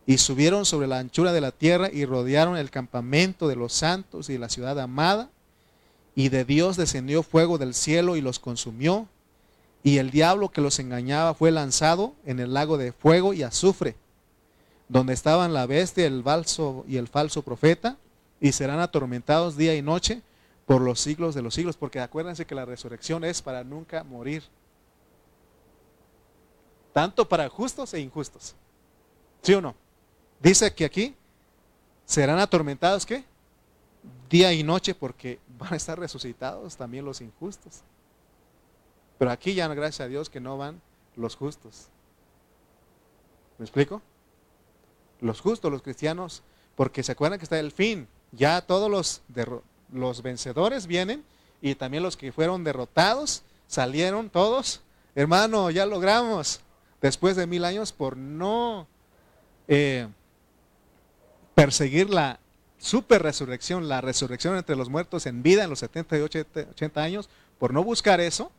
[0.06, 4.30] Y subieron sobre la anchura de la tierra y rodearon el campamento de los santos
[4.30, 5.30] y la ciudad amada.
[6.14, 9.08] Y de Dios descendió fuego del cielo y los consumió
[9.82, 13.96] y el diablo que los engañaba fue lanzado en el lago de fuego y azufre,
[14.88, 17.96] donde estaban la bestia, el falso y el falso profeta,
[18.40, 20.22] y serán atormentados día y noche
[20.66, 24.42] por los siglos de los siglos, porque acuérdense que la resurrección es para nunca morir,
[26.98, 28.56] tanto para justos e injustos.
[29.42, 29.76] ¿Sí o no?
[30.40, 31.14] Dice que aquí
[32.04, 33.22] serán atormentados, ¿qué?
[34.28, 37.82] Día y noche, porque van a estar resucitados también los injustos.
[39.16, 40.82] Pero aquí ya, gracias a Dios, que no van
[41.14, 41.86] los justos.
[43.58, 44.02] ¿Me explico?
[45.20, 46.42] Los justos, los cristianos,
[46.74, 48.08] porque se acuerdan que está el fin.
[48.32, 49.22] Ya todos los,
[49.92, 51.24] los vencedores vienen
[51.62, 54.80] y también los que fueron derrotados salieron todos.
[55.14, 56.60] Hermano, ya logramos,
[57.00, 58.86] después de mil años, por no
[59.66, 60.08] eh,
[61.54, 62.40] perseguir la
[62.78, 67.28] super resurrección, la resurrección entre los muertos en vida en los 70 y 80 años,
[67.58, 68.52] por no buscar eso,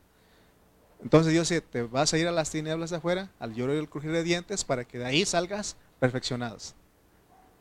[1.02, 3.78] entonces Dios dice, te vas a ir a las tinieblas de afuera, al lloro y
[3.78, 6.76] el crujir de dientes, para que de ahí salgas perfeccionados.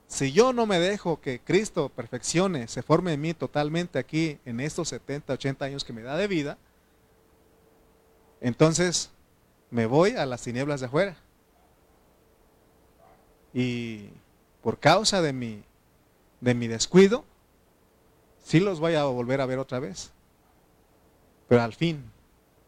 [0.09, 4.59] Si yo no me dejo que Cristo perfeccione, se forme en mí totalmente aquí en
[4.59, 6.59] estos 70, 80 años que me da de vida,
[8.41, 9.11] entonces
[9.71, 11.17] me voy a las tinieblas de afuera.
[13.53, 14.09] Y
[14.63, 15.63] por causa de mi,
[16.41, 17.25] de mi descuido,
[18.45, 20.11] sí los voy a volver a ver otra vez.
[21.49, 22.05] Pero al fin,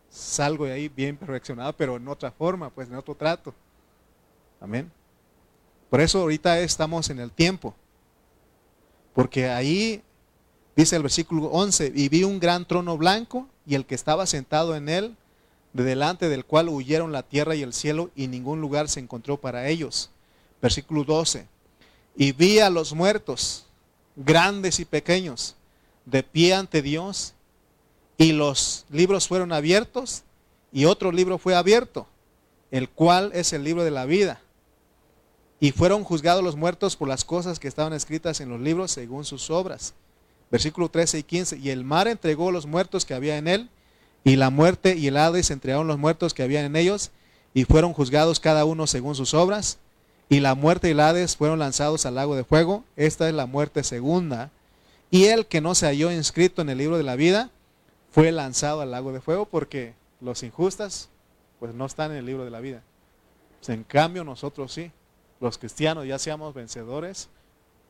[0.08, 3.54] salgo de ahí bien perfeccionado, pero en otra forma, pues en otro trato.
[4.60, 4.90] Amén.
[5.88, 7.74] Por eso ahorita estamos en el tiempo.
[9.14, 10.02] Porque ahí
[10.76, 14.76] dice el versículo 11, y vi un gran trono blanco y el que estaba sentado
[14.76, 15.16] en él,
[15.72, 19.36] de delante del cual huyeron la tierra y el cielo y ningún lugar se encontró
[19.36, 20.10] para ellos.
[20.60, 21.46] Versículo 12,
[22.16, 23.66] y vi a los muertos,
[24.16, 25.56] grandes y pequeños,
[26.04, 27.34] de pie ante Dios
[28.18, 30.24] y los libros fueron abiertos
[30.72, 32.06] y otro libro fue abierto,
[32.70, 34.40] el cual es el libro de la vida.
[35.58, 39.24] Y fueron juzgados los muertos por las cosas que estaban escritas en los libros según
[39.24, 39.94] sus obras.
[40.50, 41.58] Versículo 13 y 15.
[41.58, 43.70] Y el mar entregó los muertos que había en él,
[44.24, 47.10] y la muerte y el Hades entregaron los muertos que había en ellos,
[47.54, 49.78] y fueron juzgados cada uno según sus obras.
[50.28, 52.84] Y la muerte y el Hades fueron lanzados al lago de fuego.
[52.96, 54.50] Esta es la muerte segunda.
[55.10, 57.50] Y el que no se halló inscrito en el libro de la vida,
[58.12, 61.08] fue lanzado al lago de fuego porque los injustas
[61.58, 62.82] pues no están en el libro de la vida.
[63.58, 64.90] Pues, en cambio nosotros sí,
[65.40, 67.28] los cristianos ya seamos vencedores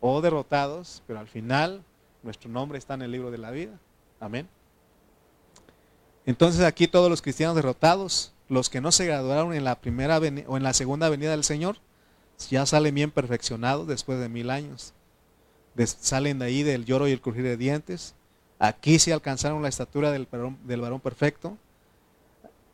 [0.01, 1.83] o derrotados, pero al final
[2.23, 3.79] nuestro nombre está en el libro de la vida.
[4.19, 4.49] Amén.
[6.27, 10.57] Entonces aquí todos los cristianos derrotados, los que no se graduaron en la primera o
[10.57, 11.79] en la segunda venida del Señor,
[12.51, 14.95] ya salen bien perfeccionados después de mil años.
[15.87, 18.15] salen de ahí del lloro y el crujir de dientes,
[18.63, 21.57] Aquí sí alcanzaron la estatura del varón, del varón perfecto.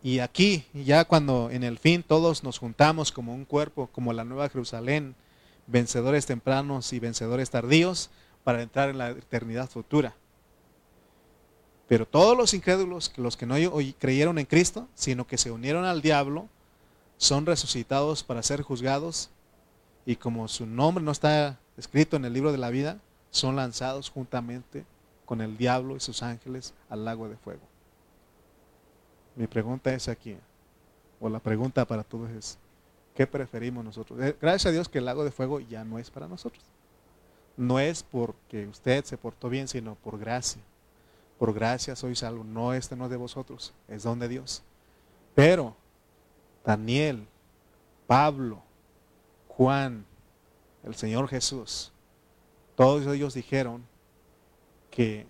[0.03, 4.25] Y aquí, ya cuando en el fin todos nos juntamos como un cuerpo, como la
[4.25, 5.15] Nueva Jerusalén,
[5.69, 8.11] vencedores tempranos y vencedores tardíos,
[8.43, 10.17] para entrar en la eternidad futura.
[11.89, 13.55] Pero todos los incrédulos, los que no
[13.99, 16.49] creyeron en Cristo, sino que se unieron al diablo,
[17.17, 19.31] son resucitados para ser juzgados
[20.05, 22.99] y como su nombre no está escrito en el libro de la vida,
[23.31, 24.85] son lanzados juntamente
[25.25, 27.63] con el diablo y sus ángeles al lago de fuego.
[29.35, 30.37] Mi pregunta es aquí,
[31.21, 32.59] o la pregunta para todos es,
[33.15, 34.19] ¿qué preferimos nosotros?
[34.21, 36.65] Eh, gracias a Dios que el lago de fuego ya no es para nosotros.
[37.57, 40.63] No es porque usted se portó bien, sino por gracia.
[41.39, 42.45] Por gracia soy salvo.
[42.45, 44.63] No, este no es de vosotros, es don de Dios.
[45.35, 45.77] Pero
[46.65, 47.27] Daniel,
[48.07, 48.63] Pablo,
[49.49, 50.07] Juan,
[50.83, 51.93] el Señor Jesús,
[52.75, 53.85] todos ellos dijeron
[54.91, 55.27] que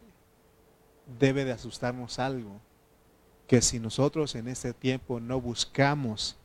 [1.19, 2.61] debe de asustarnos algo,
[3.47, 6.37] que si nosotros en este tiempo no buscamos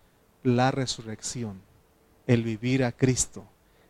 [0.44, 1.62] la resurrección,
[2.28, 3.46] el vivir a Cristo,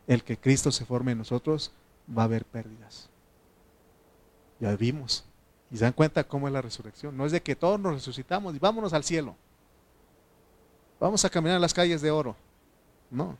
[0.06, 1.72] el que Cristo se forme en nosotros,
[2.08, 3.08] va a haber pérdidas.
[4.60, 5.24] Ya vimos.
[5.72, 7.16] Y se dan cuenta cómo es la resurrección.
[7.16, 9.34] No es de que todos nos resucitamos y vámonos al cielo.
[11.00, 12.36] Vamos a caminar en las calles de oro.
[13.10, 13.38] No.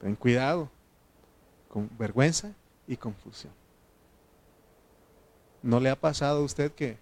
[0.00, 0.70] Ten cuidado.
[1.68, 2.52] Con vergüenza
[2.86, 3.52] y confusión.
[5.62, 6.96] ¿No le ha pasado a usted que,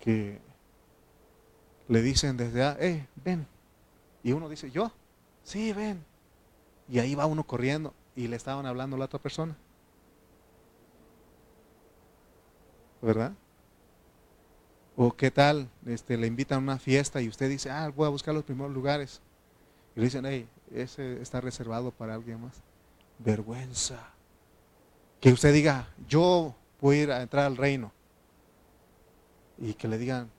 [0.00, 0.38] que
[1.88, 3.46] le dicen desde, ah, eh, ven?
[4.22, 4.92] Y uno dice, yo,
[5.44, 6.04] sí, ven.
[6.90, 9.56] Y ahí va uno corriendo y le estaban hablando a la otra persona.
[13.02, 13.32] ¿Verdad?
[14.96, 18.10] O qué tal, este, le invitan a una fiesta y usted dice, ah, voy a
[18.10, 19.20] buscar los primeros lugares.
[19.96, 22.62] Y le dicen, hey, ese está reservado para alguien más.
[23.18, 23.98] Vergüenza.
[25.20, 27.92] Que usted diga, yo voy a ir a entrar al reino.
[29.58, 30.30] Y que le digan,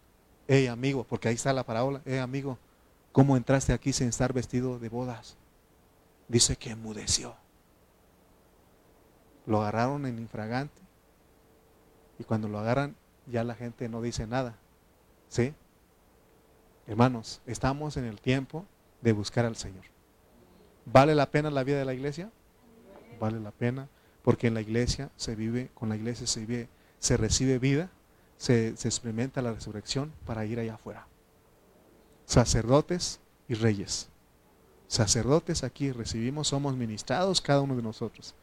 [0.47, 2.57] hey amigo, porque ahí está la parábola, hey amigo,
[3.11, 5.37] ¿cómo entraste aquí sin estar vestido de bodas?
[6.27, 7.35] Dice que enmudeció.
[9.45, 10.81] Lo agarraron en infragante.
[12.21, 12.95] Y cuando lo agarran,
[13.25, 14.55] ya la gente no dice nada.
[15.27, 15.55] ¿Sí?
[16.85, 18.63] Hermanos, estamos en el tiempo
[19.01, 19.85] de buscar al Señor.
[20.85, 22.29] ¿Vale la pena la vida de la iglesia?
[23.19, 23.87] Vale la pena,
[24.21, 26.69] porque en la iglesia se vive, con la iglesia se vive,
[26.99, 27.89] se recibe vida,
[28.37, 31.07] se, se experimenta la resurrección para ir allá afuera.
[32.27, 34.09] Sacerdotes y reyes.
[34.87, 38.35] Sacerdotes aquí recibimos, somos ministrados cada uno de nosotros.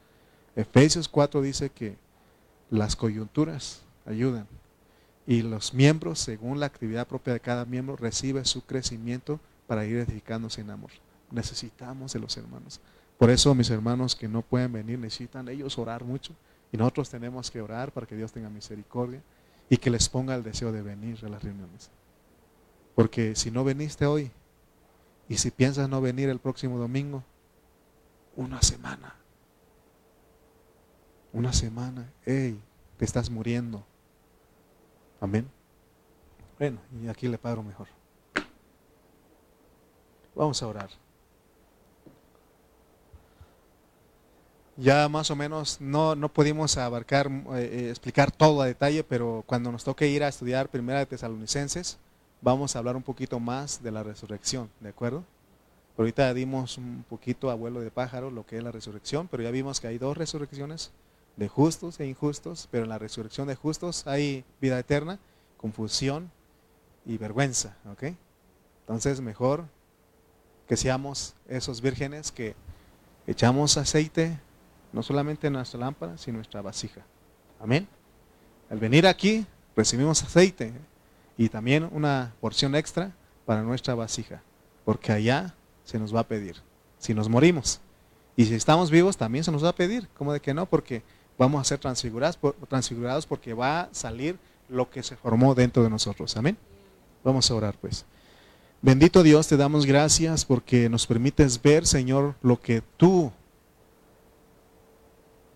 [0.57, 1.97] Efesios 4 dice que
[2.71, 4.47] las coyunturas ayudan
[5.27, 9.99] y los miembros, según la actividad propia de cada miembro, recibe su crecimiento para ir
[9.99, 10.91] edificándose en amor.
[11.31, 12.81] Necesitamos de los hermanos.
[13.19, 16.33] Por eso mis hermanos que no pueden venir necesitan ellos orar mucho
[16.73, 19.21] y nosotros tenemos que orar para que Dios tenga misericordia
[19.69, 21.91] y que les ponga el deseo de venir a las reuniones.
[22.95, 24.31] Porque si no veniste hoy
[25.29, 27.23] y si piensas no venir el próximo domingo,
[28.35, 29.15] una semana
[31.33, 32.61] una semana, hey,
[32.97, 33.85] te estás muriendo.
[35.21, 35.49] Amén.
[36.59, 37.89] Bueno, y aquí le paro mejor.
[40.35, 40.91] Vamos a orar.
[44.77, 49.43] Ya más o menos no, no pudimos abarcar, eh, eh, explicar todo a detalle, pero
[49.45, 51.99] cuando nos toque ir a estudiar Primera de Tesalonicenses,
[52.41, 55.25] vamos a hablar un poquito más de la resurrección, ¿de acuerdo?
[55.97, 59.51] Ahorita dimos un poquito a vuelo de pájaro lo que es la resurrección, pero ya
[59.51, 60.93] vimos que hay dos resurrecciones
[61.39, 65.21] de justos e injustos, pero en la resurrección de justos hay vida eterna,
[65.57, 66.33] confusión
[67.07, 67.77] y vergüenza.
[68.81, 69.65] Entonces mejor
[70.67, 72.57] que seamos esos vírgenes que
[73.27, 74.39] echamos aceite
[74.93, 77.07] no solamente en nuestra lámpara, sino en nuestra vasija.
[77.61, 77.87] Amén.
[78.69, 80.73] Al venir aquí recibimos aceite
[81.37, 83.13] y también una porción extra
[83.47, 84.43] para nuestra vasija,
[84.85, 86.57] porque allá se nos va a pedir.
[86.99, 87.81] Si nos morimos
[88.35, 90.09] y si estamos vivos, también se nos va a pedir.
[90.15, 90.67] ¿Cómo de que no?
[90.67, 91.05] Porque
[91.39, 95.91] vamos a ser transfigurados, transfigurados porque va a salir lo que se formó dentro de
[95.91, 96.37] nosotros.
[96.37, 96.59] Amén.
[97.25, 98.05] Vamos a orar pues.
[98.83, 103.33] Bendito Dios, te damos gracias porque nos permites ver, Señor, lo que tú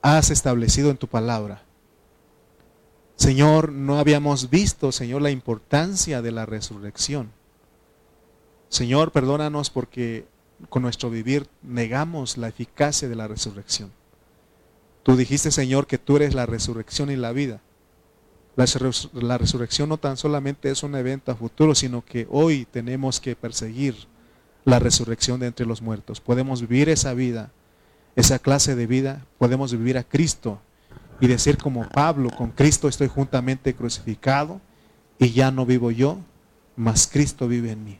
[0.00, 1.62] has establecido en tu palabra.
[3.14, 7.30] Señor, no habíamos visto, Señor, la importancia de la resurrección.
[8.68, 10.26] Señor, perdónanos porque
[10.68, 13.92] con nuestro vivir negamos la eficacia de la resurrección.
[15.02, 17.60] Tú dijiste, Señor, que tú eres la resurrección y la vida.
[18.54, 23.34] La, resurrección no tan solamente es un evento a futuro, sino que hoy tenemos que
[23.34, 23.96] perseguir
[24.64, 26.20] la resurrección de entre los muertos.
[26.20, 27.50] Podemos vivir esa vida,
[28.14, 30.60] esa clase de vida, podemos vivir a Cristo
[31.18, 34.60] y decir como Pablo, con Cristo estoy juntamente crucificado
[35.18, 36.18] y ya no vivo yo,
[36.76, 37.98] mas Cristo vive en mí.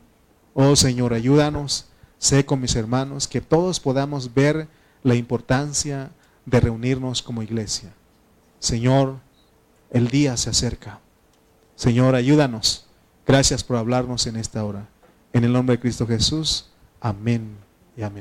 [0.55, 1.87] Oh Señor, ayúdanos,
[2.19, 4.69] sé con mis hermanos, que todos podamos ver
[5.03, 6.11] la importancia
[6.45, 7.93] de reunirnos como iglesia.
[8.59, 9.18] Señor,
[9.90, 11.01] el día se acerca.
[11.74, 12.86] Señor, ayúdanos.
[13.26, 14.88] Gracias por hablarnos en esta hora.
[15.32, 16.70] En el nombre de Cristo Jesús.
[17.01, 17.57] Amén
[17.97, 18.20] y amén.